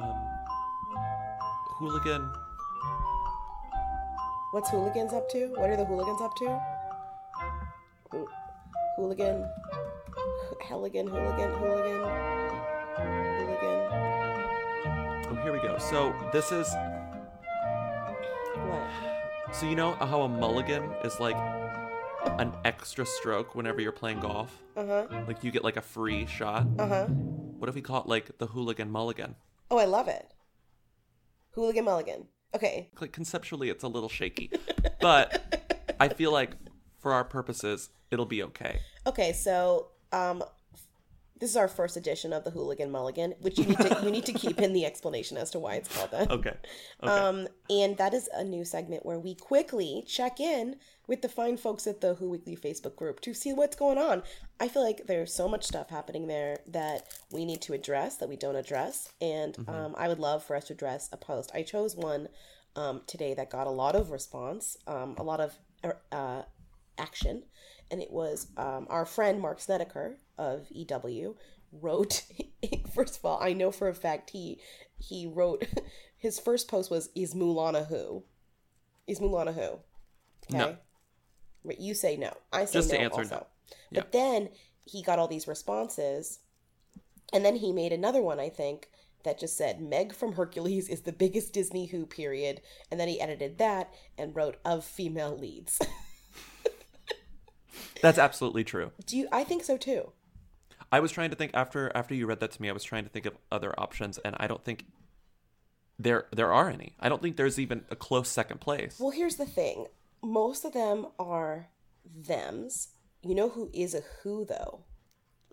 [0.02, 0.28] Um,
[1.78, 2.30] hooligan.
[4.52, 5.46] What's hooligans up to?
[5.56, 6.60] What are the hooligans up to?
[8.12, 8.28] Hoo-
[8.96, 9.48] hooligan,
[10.62, 12.00] Helligan, hooligan, hooligan,
[13.64, 15.28] hooligan.
[15.30, 15.78] Oh, here we go.
[15.78, 16.68] So this is
[18.56, 19.54] What?
[19.54, 21.36] so you know how a mulligan is like
[22.38, 24.62] an extra stroke whenever you're playing golf.
[24.76, 25.06] Uh huh.
[25.26, 26.66] Like you get like a free shot.
[26.78, 27.06] Uh huh.
[27.06, 29.36] What if we call it like the hooligan mulligan?
[29.70, 30.32] Oh, I love it.
[31.52, 32.26] Hooligan mulligan.
[32.54, 32.90] Okay.
[33.00, 34.50] Like conceptually, it's a little shaky,
[35.00, 36.52] but I feel like
[37.00, 38.80] for our purposes, it'll be okay.
[39.06, 40.42] Okay, so um
[41.40, 44.24] this is our first edition of the Hooligan Mulligan, which you need to you need
[44.26, 46.30] to keep in the explanation as to why it's called that.
[46.30, 46.54] Okay.
[47.02, 47.12] Okay.
[47.12, 51.56] Um, and that is a new segment where we quickly check in with the fine
[51.56, 54.22] folks at the Who Weekly Facebook group to see what's going on.
[54.60, 58.28] I feel like there's so much stuff happening there that we need to address that
[58.28, 61.50] we don't address, and um, I would love for us to address a post.
[61.52, 62.28] I chose one
[62.76, 65.58] um, today that got a lot of response, um, a lot of
[66.12, 66.42] uh,
[66.96, 67.42] action,
[67.90, 71.36] and it was um, our friend Marc Snetiker of EW
[71.72, 72.22] wrote.
[72.94, 74.60] first of all, I know for a fact he
[74.98, 75.64] he wrote
[76.16, 78.24] his first post was is Mulan a who?
[79.06, 79.78] Is Mulan a who?
[80.50, 80.58] Okay.
[80.58, 80.76] No.
[81.78, 82.32] You say no.
[82.52, 83.46] I say Just no to answer also.
[83.90, 84.00] no.
[84.00, 84.50] But then
[84.84, 86.40] he got all these responses,
[87.32, 88.38] and then he made another one.
[88.38, 88.90] I think
[89.24, 93.20] that just said Meg from Hercules is the biggest Disney Who period, and then he
[93.20, 95.80] edited that and wrote of female leads.
[98.02, 98.92] That's absolutely true.
[99.06, 99.28] Do you?
[99.32, 100.12] I think so too.
[100.94, 102.68] I was trying to think after after you read that to me.
[102.68, 104.84] I was trying to think of other options, and I don't think
[105.98, 106.94] there there are any.
[107.00, 109.00] I don't think there's even a close second place.
[109.00, 109.86] Well, here's the thing.
[110.22, 111.66] Most of them are
[112.22, 112.90] thems.
[113.22, 114.84] You know who is a who though?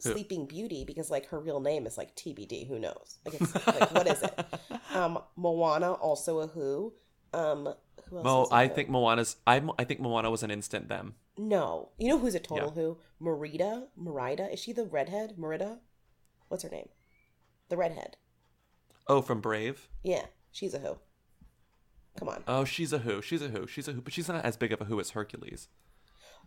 [0.04, 0.12] Who?
[0.12, 2.68] Sleeping Beauty, because like her real name is like TBD.
[2.68, 3.18] Who knows?
[3.26, 4.46] Like, it's, like what is it?
[4.94, 6.94] Um, Moana also a who.
[7.34, 7.74] Um,
[8.10, 8.76] who else Mo, is a I who?
[8.76, 9.38] think Moana's.
[9.48, 11.16] I I think Moana was an instant them.
[11.38, 11.90] No.
[11.98, 12.74] You know who's a total Yeah.
[12.74, 12.98] who?
[13.20, 13.88] Merida.
[13.96, 14.52] Merida.
[14.52, 15.38] Is she the redhead?
[15.38, 15.80] Merida.
[16.48, 16.90] What's her name?
[17.70, 18.18] The redhead.
[19.08, 19.88] Oh, from Brave.
[20.04, 20.98] Yeah, she's a who.
[22.18, 22.44] Come on.
[22.48, 23.22] Oh, she's a who.
[23.22, 23.68] She's a who.
[23.68, 24.02] She's a who.
[24.02, 25.70] But she's not as big of a who as Hercules.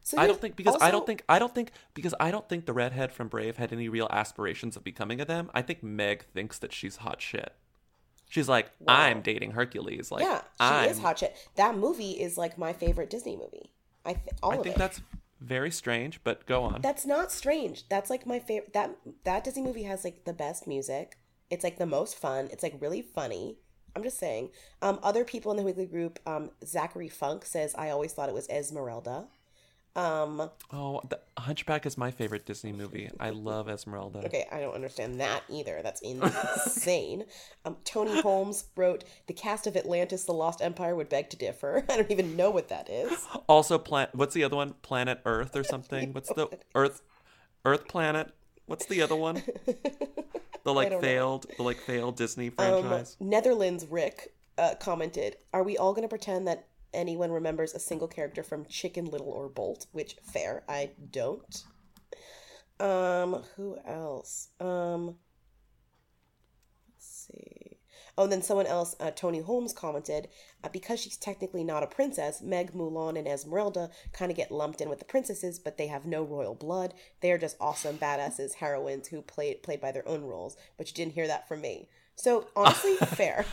[0.02, 2.66] So I don't think because I don't think I don't think because I don't think
[2.66, 5.50] the redhead from Brave had any real aspirations of becoming a them.
[5.54, 7.54] I think Meg thinks that she's hot shit.
[8.28, 10.10] She's like, I'm dating Hercules.
[10.10, 11.34] Like, yeah, she I'm, is hot shit.
[11.56, 13.70] That movie is like my favorite Disney movie.
[14.04, 14.78] I th- all I think it.
[14.78, 15.00] that's
[15.40, 16.80] very strange, but go on.
[16.80, 17.88] That's not strange.
[17.88, 18.72] That's like my favorite.
[18.72, 21.18] That that Disney movie has like the best music.
[21.50, 22.48] It's like the most fun.
[22.50, 23.58] It's like really funny.
[23.96, 24.50] I'm just saying.
[24.82, 28.34] Um, other people in the weekly group, um, Zachary Funk says, "I always thought it
[28.34, 29.28] was Esmeralda."
[29.96, 33.10] Um, Oh, the Hunchback is my favorite Disney movie.
[33.20, 34.18] I love Esmeralda.
[34.26, 35.80] okay, I don't understand that either.
[35.82, 37.24] That's insane.
[37.64, 41.84] um, Tony Holmes wrote, "The cast of Atlantis: The Lost Empire would beg to differ."
[41.88, 43.24] I don't even know what that is.
[43.48, 44.74] Also, plan- what's the other one?
[44.82, 46.12] Planet Earth or something?
[46.12, 47.02] What's the Earth?
[47.64, 48.32] Earth Planet?
[48.66, 49.42] What's the other one?
[50.64, 51.06] The like don't know.
[51.06, 53.16] failed, the like failed Disney Um, franchise.
[53.20, 58.08] Netherlands Rick uh, commented, "Are we all going to pretend that anyone remembers a single
[58.08, 61.64] character from Chicken Little or Bolt?" Which fair, I don't.
[62.80, 64.48] Um, who else?
[64.60, 65.16] Um,
[66.88, 67.78] let's see.
[68.16, 70.28] Oh, and then someone else, uh, Tony Holmes commented,
[70.62, 74.80] uh, because she's technically not a princess, Meg, Mulan, and Esmeralda kind of get lumped
[74.80, 76.94] in with the princesses, but they have no royal blood.
[77.20, 80.56] They are just awesome badasses, heroines who play played by their own roles.
[80.76, 81.88] But you didn't hear that from me.
[82.16, 83.44] So honestly, fair.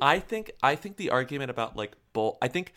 [0.00, 2.38] I think I think the argument about like Bolt.
[2.40, 2.72] I think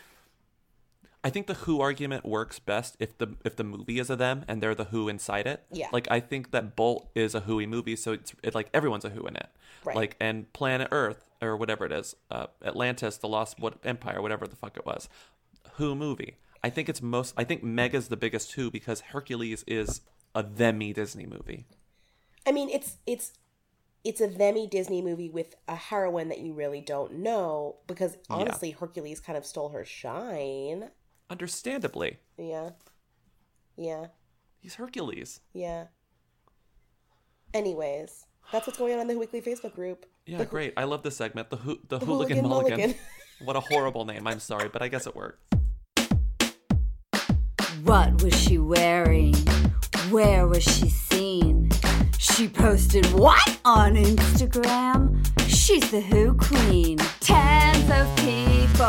[1.24, 4.44] I think the Who argument works best if the if the movie is a them
[4.48, 5.64] and they're the Who inside it.
[5.72, 5.88] Yeah.
[5.92, 9.10] Like I think that Bolt is a Whoy movie, so it's it, like everyone's a
[9.10, 9.50] Who in it.
[9.84, 9.96] Right.
[9.96, 14.48] Like and Planet Earth or whatever it is, uh, Atlantis, the Lost what Empire, whatever
[14.48, 15.10] the fuck it was,
[15.74, 16.38] Who movie.
[16.64, 17.34] I think it's most.
[17.38, 20.02] I think Mega's the biggest Who because Hercules is
[20.34, 21.66] a themy Disney movie.
[22.48, 23.34] I mean, it's it's
[24.04, 28.72] it's a themy Disney movie with a heroine that you really don't know because honestly,
[28.72, 30.90] Hercules kind of stole her shine.
[31.30, 32.72] Understandably, Yeah,
[33.78, 34.08] yeah,
[34.60, 35.40] he's Hercules.
[35.54, 35.86] yeah.
[37.54, 40.06] Anyways, that's what's going on in the weekly Facebook group.
[40.26, 40.74] Yeah, great.
[40.78, 41.50] I love this segment.
[41.50, 42.80] The Who, the, The Hooligan, Hooligan Mulligan.
[42.80, 42.96] Mulligan.
[43.44, 44.26] what a horrible name.
[44.28, 45.54] I'm sorry, but I guess it worked.
[47.84, 49.34] What was she wearing?
[50.10, 51.70] Where was she seen?
[52.22, 55.26] She posted what on Instagram?
[55.48, 57.00] She's the Who Queen.
[57.20, 58.86] Tens of people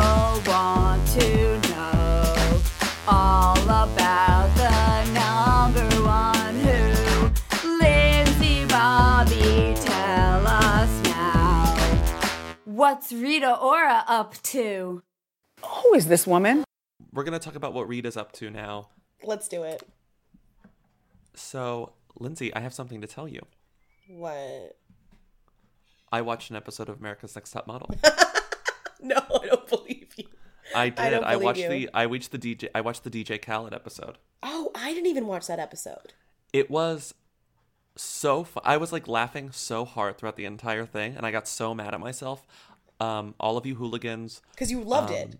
[0.47, 2.63] want to know
[3.09, 7.79] all about the number one Who.
[7.79, 11.75] Lindsay Bobby, tell us now.
[12.67, 15.03] What's Rita Ora up to?
[15.65, 16.65] Who is this woman?
[17.15, 18.89] We're going to talk about what Rita's up to now.
[19.25, 19.83] Let's do it.
[21.35, 23.41] So Lindsay, I have something to tell you.
[24.09, 24.77] What?
[26.11, 27.91] I watched an episode of America's Next Top Model.
[29.05, 30.27] No, I don't believe you.
[30.77, 31.11] I did.
[31.11, 31.69] don't I, watched you.
[31.69, 34.19] the I watched the DJ I watched the DJ Khaled episode.
[34.45, 36.13] Oh, I didn't even watch that episode.
[36.53, 37.13] It was
[37.97, 41.49] so fu- I was like laughing so hard throughout the entire thing and I got
[41.49, 42.47] so mad at myself.
[43.01, 45.39] Um all of you hooligans Because you loved Um, it.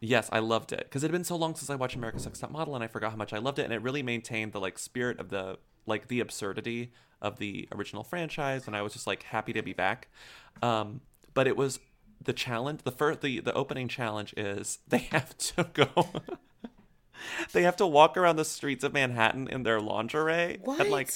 [0.00, 2.38] Yes, I loved it because it had been so long since I watched America's Next
[2.38, 3.64] Top Model, and I forgot how much I loved it.
[3.64, 8.02] And it really maintained the like spirit of the like the absurdity of the original
[8.02, 10.08] franchise, and I was just like happy to be back.
[10.62, 11.00] Um,
[11.34, 11.78] but it was
[12.22, 12.82] the challenge.
[12.82, 15.88] The first, the the opening challenge is they have to go.
[17.52, 21.10] they have to walk around the streets of Manhattan in their lingerie and like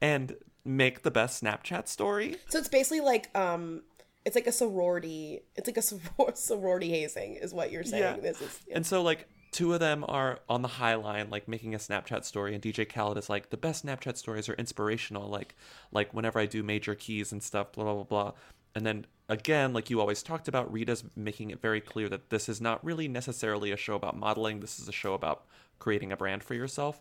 [0.00, 2.36] and make the best Snapchat story.
[2.48, 3.82] So it's basically like um
[4.24, 5.42] it's like a sorority.
[5.54, 8.02] It's like a soror- sorority hazing is what you're saying.
[8.02, 8.16] Yeah.
[8.16, 11.76] This is And so like two of them are on the high line, like making
[11.76, 15.54] a Snapchat story, and DJ Khaled is like the best Snapchat stories are inspirational, like
[15.92, 18.32] like whenever I do major keys and stuff, blah blah blah blah.
[18.74, 22.48] And then again, like you always talked about, Rita's making it very clear that this
[22.48, 24.58] is not really necessarily a show about modeling.
[24.58, 25.44] This is a show about
[25.78, 27.00] creating a brand for yourself.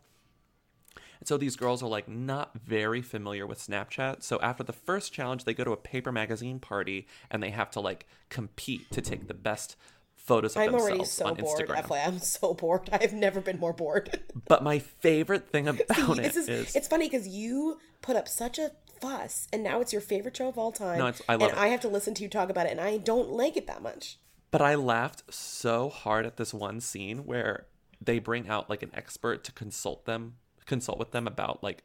[1.20, 4.22] And so these girls are like not very familiar with Snapchat.
[4.22, 7.72] So after the first challenge, they go to a paper magazine party and they have
[7.72, 9.76] to like compete to take the best
[10.24, 11.68] photos of I'm already so on bored.
[11.70, 11.84] Instagram.
[11.84, 12.90] FYI, I'm so bored.
[12.94, 14.20] I've never been more bored.
[14.48, 18.28] But my favorite thing about this it is, is, it's funny because you put up
[18.28, 20.98] such a fuss, and now it's your favorite show of all time.
[21.00, 21.62] No, it's- I love and it.
[21.62, 23.82] I have to listen to you talk about it, and I don't like it that
[23.82, 24.18] much.
[24.52, 27.68] but I laughed so hard at this one scene where
[28.02, 31.84] they bring out like an expert to consult them, consult with them about like,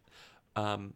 [0.57, 0.94] um,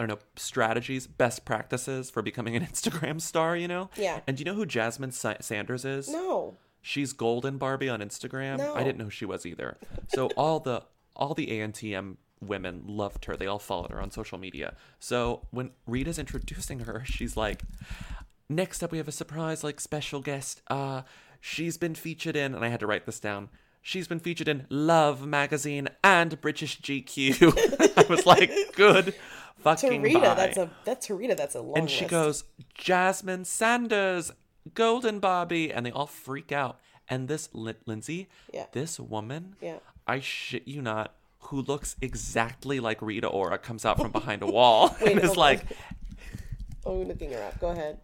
[0.00, 3.56] I don't know, strategies, best practices for becoming an Instagram star.
[3.56, 3.90] You know?
[3.96, 4.20] Yeah.
[4.26, 6.08] And do you know who Jasmine Sa- Sanders is?
[6.08, 6.56] No.
[6.80, 8.58] She's Golden Barbie on Instagram.
[8.58, 8.74] No.
[8.74, 9.76] I didn't know she was either.
[10.08, 10.82] So all the
[11.14, 13.36] all the ANTM women loved her.
[13.36, 14.74] They all followed her on social media.
[14.98, 17.62] So when Rita's introducing her, she's like,
[18.48, 20.60] "Next up, we have a surprise like special guest.
[20.68, 21.02] Uh,
[21.40, 23.48] she's been featured in, and I had to write this down.
[23.80, 27.96] She's been featured in Love magazine and British GQ.
[27.96, 29.14] I was like, good
[29.62, 30.34] fucking Rita, bye.
[30.34, 32.10] that's a that's to Rita, that's a long And she list.
[32.10, 32.44] goes,
[32.74, 34.32] Jasmine Sanders,
[34.74, 36.78] Golden Barbie, And they all freak out.
[37.08, 38.66] And this, Lin- Lindsay, Yeah.
[38.72, 39.78] this woman, Yeah.
[40.06, 41.14] I shit you not,
[41.46, 45.26] who looks exactly like Rita Ora, comes out from behind a wall Wait, and is
[45.26, 45.64] hold like.
[46.84, 47.60] Oh, I'm looking her up.
[47.60, 47.98] Go ahead.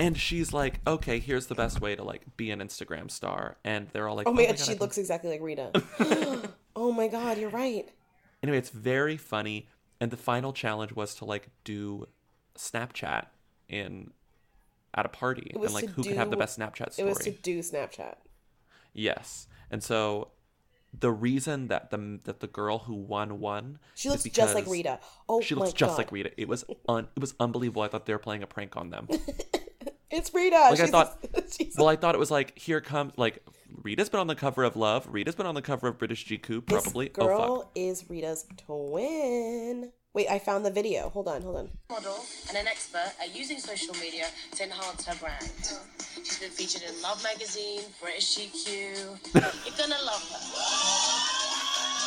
[0.00, 3.56] and she's like, okay, here's the best way to like be an Instagram star.
[3.64, 5.70] And they're all like, Oh my oh god, God, she I looks exactly like Rita.
[6.76, 7.88] oh my god, you're right.
[8.42, 9.68] Anyway, it's very funny.
[10.02, 12.08] And the final challenge was to like do
[12.58, 13.26] Snapchat
[13.68, 14.10] in
[14.92, 17.06] at a party and like who could have the best Snapchat story.
[17.06, 18.16] It was to do Snapchat.
[18.92, 20.32] Yes, and so
[20.92, 24.98] the reason that the that the girl who won won, She looks just like Rita.
[25.28, 25.98] Oh she looks just God.
[25.98, 26.32] like Rita.
[26.36, 27.82] It was un, it was unbelievable.
[27.82, 29.06] I thought they were playing a prank on them.
[30.12, 30.56] It's Rita.
[30.56, 31.24] Like I She's a- thought,
[31.78, 33.42] well, I thought it was like here comes like
[33.82, 35.06] Rita's been on the cover of Love.
[35.10, 36.66] Rita's been on the cover of British GQ.
[36.66, 37.10] this Probably.
[37.18, 37.70] Oh, girl Oh fuck.
[37.74, 39.92] is Rita's twin.
[40.14, 41.08] Wait, I found the video.
[41.08, 41.70] Hold on, hold on.
[41.88, 45.50] model and an expert at using social media to enhance her brand.
[46.16, 49.34] She's been featured in Love magazine, British GQ.
[49.34, 51.31] You're gonna love her.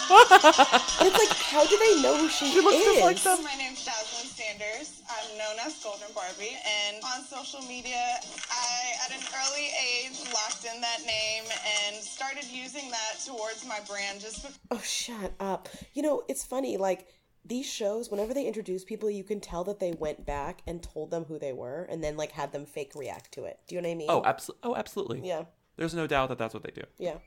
[0.10, 2.64] And it's like, how do they know who she, is?
[2.64, 3.44] Just like them.
[3.44, 5.02] My name's Jasmine Sanders.
[5.10, 8.18] I'm known as Golden Barbie, and on social media,
[8.52, 13.80] I, at an early age, locked in that name and started using that towards my
[13.88, 14.60] brand just because.
[14.72, 15.70] Oh, shut up.
[15.94, 16.78] You know, it's funny.
[16.78, 17.08] Like
[17.44, 21.12] these shows, whenever they introduce people, you can tell that they went back and told
[21.12, 23.60] them who they were, and then like had them fake react to it.
[23.68, 24.08] Do you know what I mean?
[24.10, 24.70] Oh, absolutely.
[24.70, 25.28] Oh, absolutely.
[25.28, 25.44] Yeah.
[25.78, 26.84] There's no doubt that that's what they do.
[26.98, 27.18] Yeah.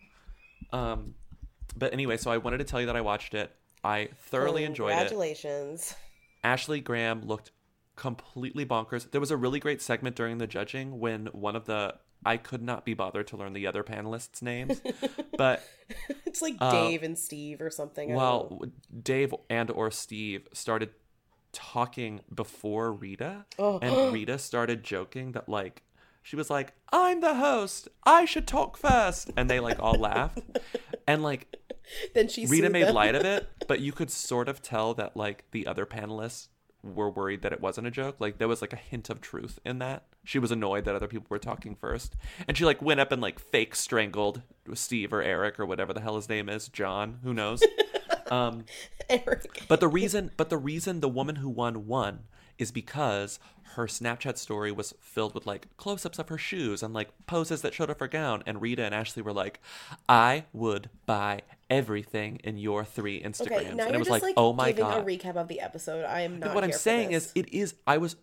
[0.73, 1.15] Um,
[1.77, 3.55] but anyway, so I wanted to tell you that I watched it.
[3.85, 4.97] I thoroughly enjoyed it.
[4.97, 5.95] Congratulations.
[6.45, 7.51] Ashley Graham looked
[7.97, 9.11] completely bonkers.
[9.11, 12.63] There was a really great segment during the judging when one of the I could
[12.63, 14.81] not be bothered to learn the other panelists' names,
[15.39, 15.63] but
[16.27, 18.11] It's like Uh, Dave and Steve or something.
[18.11, 18.19] I don't
[18.51, 18.57] know.
[18.61, 18.71] well,
[19.03, 20.91] Dave and or Steve started
[21.53, 23.79] talking before Rita, Oh.
[23.81, 25.83] and Rita started joking that like
[26.23, 27.89] she was like, "I'm the host.
[28.05, 29.31] I should talk first.
[29.37, 30.41] and they like all laughed,
[31.09, 31.57] and like
[32.15, 32.95] then she Rita made them.
[32.95, 36.49] light of it, but you could sort of tell that like the other panelists
[36.85, 38.17] were worried that it wasn't a joke.
[38.21, 40.05] Like there was like a hint of truth in that.
[40.23, 42.15] She was annoyed that other people were talking first,
[42.47, 44.43] and she like went up and like fake strangled
[44.75, 47.19] Steve or Eric or whatever the hell his name is, John.
[47.25, 47.63] Who knows?
[48.31, 48.67] um,
[49.09, 49.65] Eric.
[49.67, 52.25] but the reason, but the reason the woman who won won
[52.59, 53.39] is because
[53.75, 57.63] her Snapchat story was filled with like close ups of her shoes and like poses
[57.63, 58.43] that showed off her gown.
[58.47, 59.61] And Rita and Ashley were like,
[60.09, 63.53] I would buy everything in your three Instagrams.
[63.53, 65.03] Okay, now and you're it was just like, like, oh my giving God.
[65.03, 66.05] a recap of the episode.
[66.05, 66.49] I am not.
[66.49, 67.75] But what I'm saying is, it is.
[67.87, 68.17] I was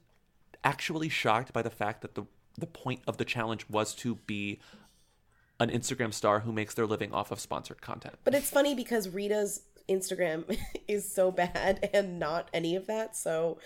[0.64, 2.26] actually shocked by the fact that the
[2.58, 4.60] the point of the challenge was to be
[5.60, 8.16] an Instagram star who makes their living off of sponsored content.
[8.24, 10.58] But it's funny because Rita's Instagram
[10.88, 13.16] is so bad and not any of that.
[13.16, 13.58] So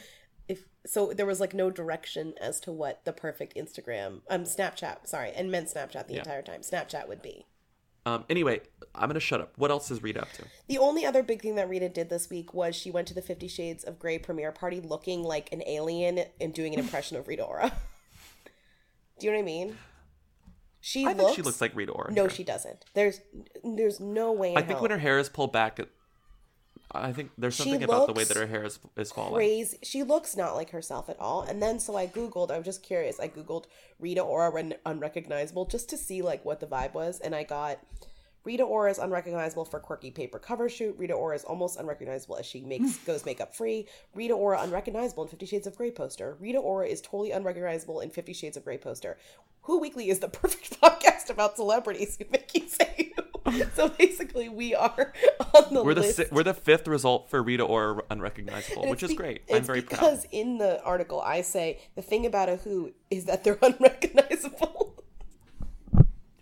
[0.50, 5.08] if so there was like no direction as to what the perfect Instagram um Snapchat,
[5.08, 6.20] sorry, and meant Snapchat the Yeah.
[6.20, 6.62] entire time.
[6.62, 7.46] Snapchat would be.
[8.06, 8.62] Um, anyway,
[8.96, 9.54] I'm gonna shut up.
[9.58, 10.44] What else is Rita up to?
[10.68, 13.22] The only other big thing that Rita did this week was she went to the
[13.22, 17.28] Fifty Shades of Grey premiere party looking like an alien and doing an impression of
[17.28, 17.72] Rita Ora.
[19.20, 19.78] Do you know what I mean?
[20.82, 22.12] She I looks, think she looks like Rita Ora.
[22.12, 22.30] No, here.
[22.30, 22.86] she doesn't.
[22.94, 23.20] There's
[23.64, 24.82] there's no way in I think hell.
[24.84, 25.80] when her hair is pulled back,
[26.92, 29.36] I think there's something about the way that her hair is is falling.
[29.36, 29.78] crazy.
[29.84, 31.42] She looks not like herself at all.
[31.44, 32.50] And then so I googled.
[32.52, 33.20] I was just curious.
[33.20, 33.66] I googled
[34.00, 37.80] Rita Ora un- unrecognizable just to see like what the vibe was, and I got
[38.44, 40.96] Rita Ora is unrecognizable for quirky paper cover shoot.
[40.98, 43.86] Rita Ora is almost unrecognizable as she makes goes makeup free.
[44.16, 46.38] Rita Ora unrecognizable in Fifty Shades of Grey poster.
[46.40, 49.18] Rita Ora is totally unrecognizable in Fifty Shades of Grey poster.
[49.64, 53.09] Who Weekly is the perfect podcast about celebrities who make you say.
[53.76, 55.14] So basically, we are
[55.56, 56.18] on the We're the list.
[56.18, 59.42] si- we're the fifth result for Rita Ora unrecognizable, And which is be- great.
[59.52, 60.00] I'm very proud.
[60.00, 65.04] because in the article I say the thing about a who is that they're unrecognizable.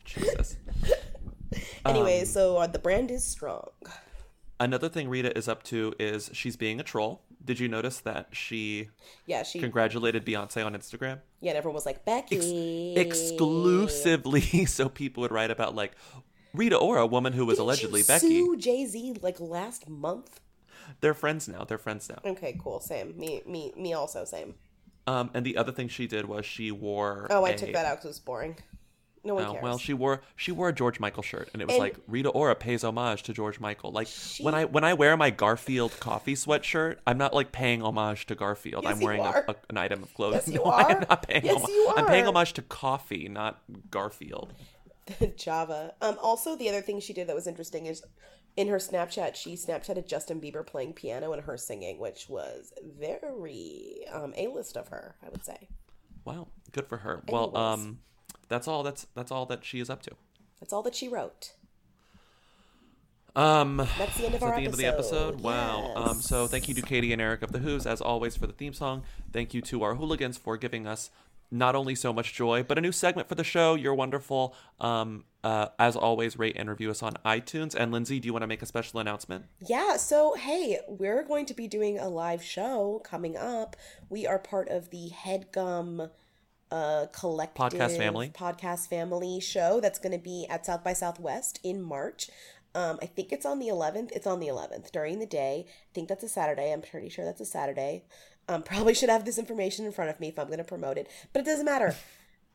[0.06, 0.58] Jesus.
[1.86, 3.70] anyway, Um, so uh, the brand is strong.
[4.60, 7.22] Another thing Rita is up to is she's being a troll.
[7.46, 8.90] Did you notice that she
[9.28, 11.20] Yeah, she congratulated Beyonce on Instagram?
[11.40, 15.92] yeah, and everyone was like Becky Exclusively, so people would write about like
[16.54, 18.28] Rita Ora, a woman who was allegedly Becky.
[18.28, 20.40] Sue Jay Z like last month.
[21.02, 21.64] They're friends now.
[21.66, 22.20] They're friends now.
[22.32, 22.80] Okay, cool.
[22.80, 23.18] Same.
[23.18, 23.94] Me, me, me.
[23.94, 24.56] Also same.
[25.06, 27.28] Um, and the other thing she did was she wore.
[27.30, 28.58] Oh, I a- took that out because it was boring.
[29.24, 29.64] No one Oh, cares.
[29.64, 32.30] well, she wore she wore a George Michael shirt, and it was And- like Rita
[32.30, 33.92] Ora pays homage to George Michael.
[33.92, 34.08] Like
[34.40, 38.36] when I when I wear my Garfield coffee sweatshirt, I'm not like paying homage to
[38.36, 38.84] Garfield.
[38.86, 39.46] Yes, I'm you wearing a, are.
[39.50, 40.40] a, an item of clothing.
[40.46, 41.06] Yes, you No, I'm are.
[41.10, 41.44] not paying.
[41.44, 41.70] Yes, homage.
[41.70, 42.28] you I'm paying are.
[42.30, 43.60] homage to coffee, not
[43.92, 44.54] Garfield.
[45.38, 45.94] Java.
[46.02, 46.18] Um.
[46.22, 48.04] Also, the other thing she did that was interesting is
[48.56, 54.06] in her Snapchat, she Snapchatted Justin Bieber playing piano and her singing, which was very
[54.12, 55.16] um a list of her.
[55.26, 55.68] I would say.
[56.26, 57.24] Wow, good for her.
[57.30, 58.00] Well, um,
[58.50, 58.84] that's all.
[58.84, 60.12] That's that's all that she is up to.
[60.60, 61.54] That's all that she wrote.
[63.38, 65.36] Um, That's the end of our the end of the episode.
[65.36, 65.42] episode.
[65.42, 65.94] Wow.
[65.96, 68.54] Um, so thank you to Katie and Eric of the Who's as always for the
[68.54, 69.04] theme song.
[69.32, 71.12] Thank you to our hooligans for giving us
[71.50, 73.76] not only so much joy but a new segment for the show.
[73.76, 74.56] You're wonderful.
[74.80, 77.74] Um, uh, as always, rate and review us on iTunes.
[77.74, 79.46] And Lindsay, do you want to make a special announcement?
[79.66, 83.76] Yeah, so hey, we're going to be doing a live show coming up.
[84.10, 86.10] We are part of the Headgum
[86.70, 88.30] uh collective Podcast family.
[88.36, 92.30] podcast family show that's going to be at South by Southwest in March.
[92.76, 94.12] Um, I think it's on the 11th.
[94.12, 95.66] It's on the 11th during the day.
[95.68, 96.72] I think that's a Saturday.
[96.72, 98.04] I'm pretty sure that's a Saturday.
[98.50, 100.98] Um, probably should have this information in front of me if I'm going to promote
[100.98, 101.96] it, but it doesn't matter.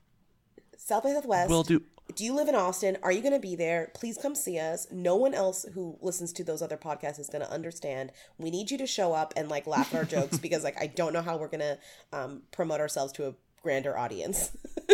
[0.77, 1.49] South by Southwest.
[1.49, 1.81] We'll do.
[2.15, 2.97] Do you live in Austin?
[3.01, 3.91] Are you going to be there?
[3.93, 4.87] Please come see us.
[4.91, 8.11] No one else who listens to those other podcasts is going to understand.
[8.37, 10.87] We need you to show up and like laugh at our jokes because like I
[10.87, 11.77] don't know how we're going to
[12.11, 14.55] um, promote ourselves to a grander audience.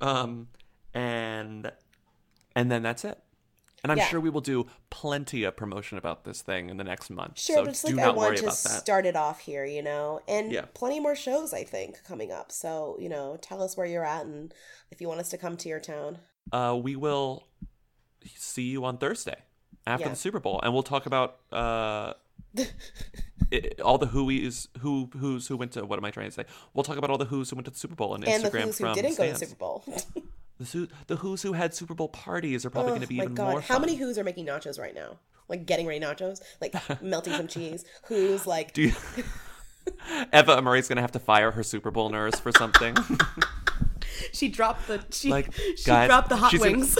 [0.00, 0.48] Um,
[0.94, 1.72] and
[2.54, 3.18] and then that's it.
[3.86, 4.08] And I'm Yeah.
[4.08, 7.38] sure we will do plenty of promotion about this thing in the next month.
[7.38, 10.20] Sure, so but it's do like I want to start it off here, you know,
[10.26, 10.64] and Yeah.
[10.74, 12.50] plenty more shows I think coming up.
[12.50, 14.52] So you know, tell us where you're at and
[14.90, 16.18] if you want us to come to your town.
[16.52, 17.44] uh, we will
[18.34, 19.36] see you on Thursday
[19.86, 20.10] after Yeah.
[20.10, 22.14] the Super Bowl, and we'll talk about uh,
[23.52, 25.84] it, all the who's who who's who went to.
[25.86, 26.44] What am I trying to say?
[26.74, 28.48] We'll talk about all the who's who went to the Super Bowl and, and the
[28.48, 29.38] Instagram who's who from didn't go to the.
[29.38, 29.84] Super Bowl.
[30.58, 33.24] The, the who's who had Super Bowl parties are probably oh going to be my
[33.24, 33.60] even god, more.
[33.60, 35.18] how many who's are making nachos right now?
[35.48, 37.84] Like getting ready nachos, like melting some cheese.
[38.04, 38.92] Who's like Do you...
[40.32, 42.96] Eva Amurri's going to have to fire her Super Bowl nurse for something.
[44.32, 46.98] she dropped the she, like she guys, dropped the hot she's gonna- wings.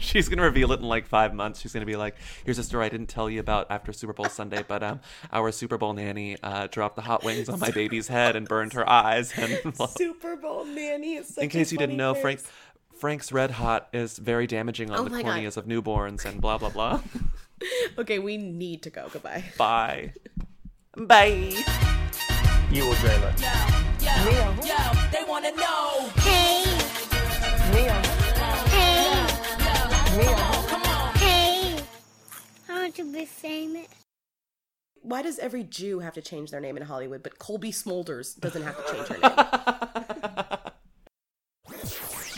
[0.00, 1.60] she's gonna reveal it in like five months.
[1.60, 4.26] She's gonna be like, "Here's a story I didn't tell you about after Super Bowl
[4.26, 5.00] Sunday, but um,
[5.32, 8.72] our Super Bowl nanny uh, dropped the hot wings on my baby's head and burned
[8.72, 9.60] her eyes." And
[9.90, 12.52] Super Bowl nanny is such in case you didn't know, Frank phrase.
[12.98, 15.36] Frank's Red Hot is very damaging on Oh the my God.
[15.38, 17.00] corneas of newborns and blah blah blah.
[17.98, 19.08] Okay, we need to go.
[19.12, 19.42] Goodbye.
[19.58, 20.12] Bye.
[20.96, 21.52] Bye.
[22.70, 23.40] You will dream it.
[24.00, 26.08] Yo, yo, they wanna know.
[26.18, 26.62] Hey,
[27.72, 27.88] Hey,
[28.70, 29.26] hey,
[31.16, 31.82] hey.
[32.68, 33.88] I want to be famous.
[35.02, 38.62] why does every Jew have to change their name in Hollywood, but Cobie Smulders doesn't
[38.62, 39.18] have to change her
[40.48, 40.57] name?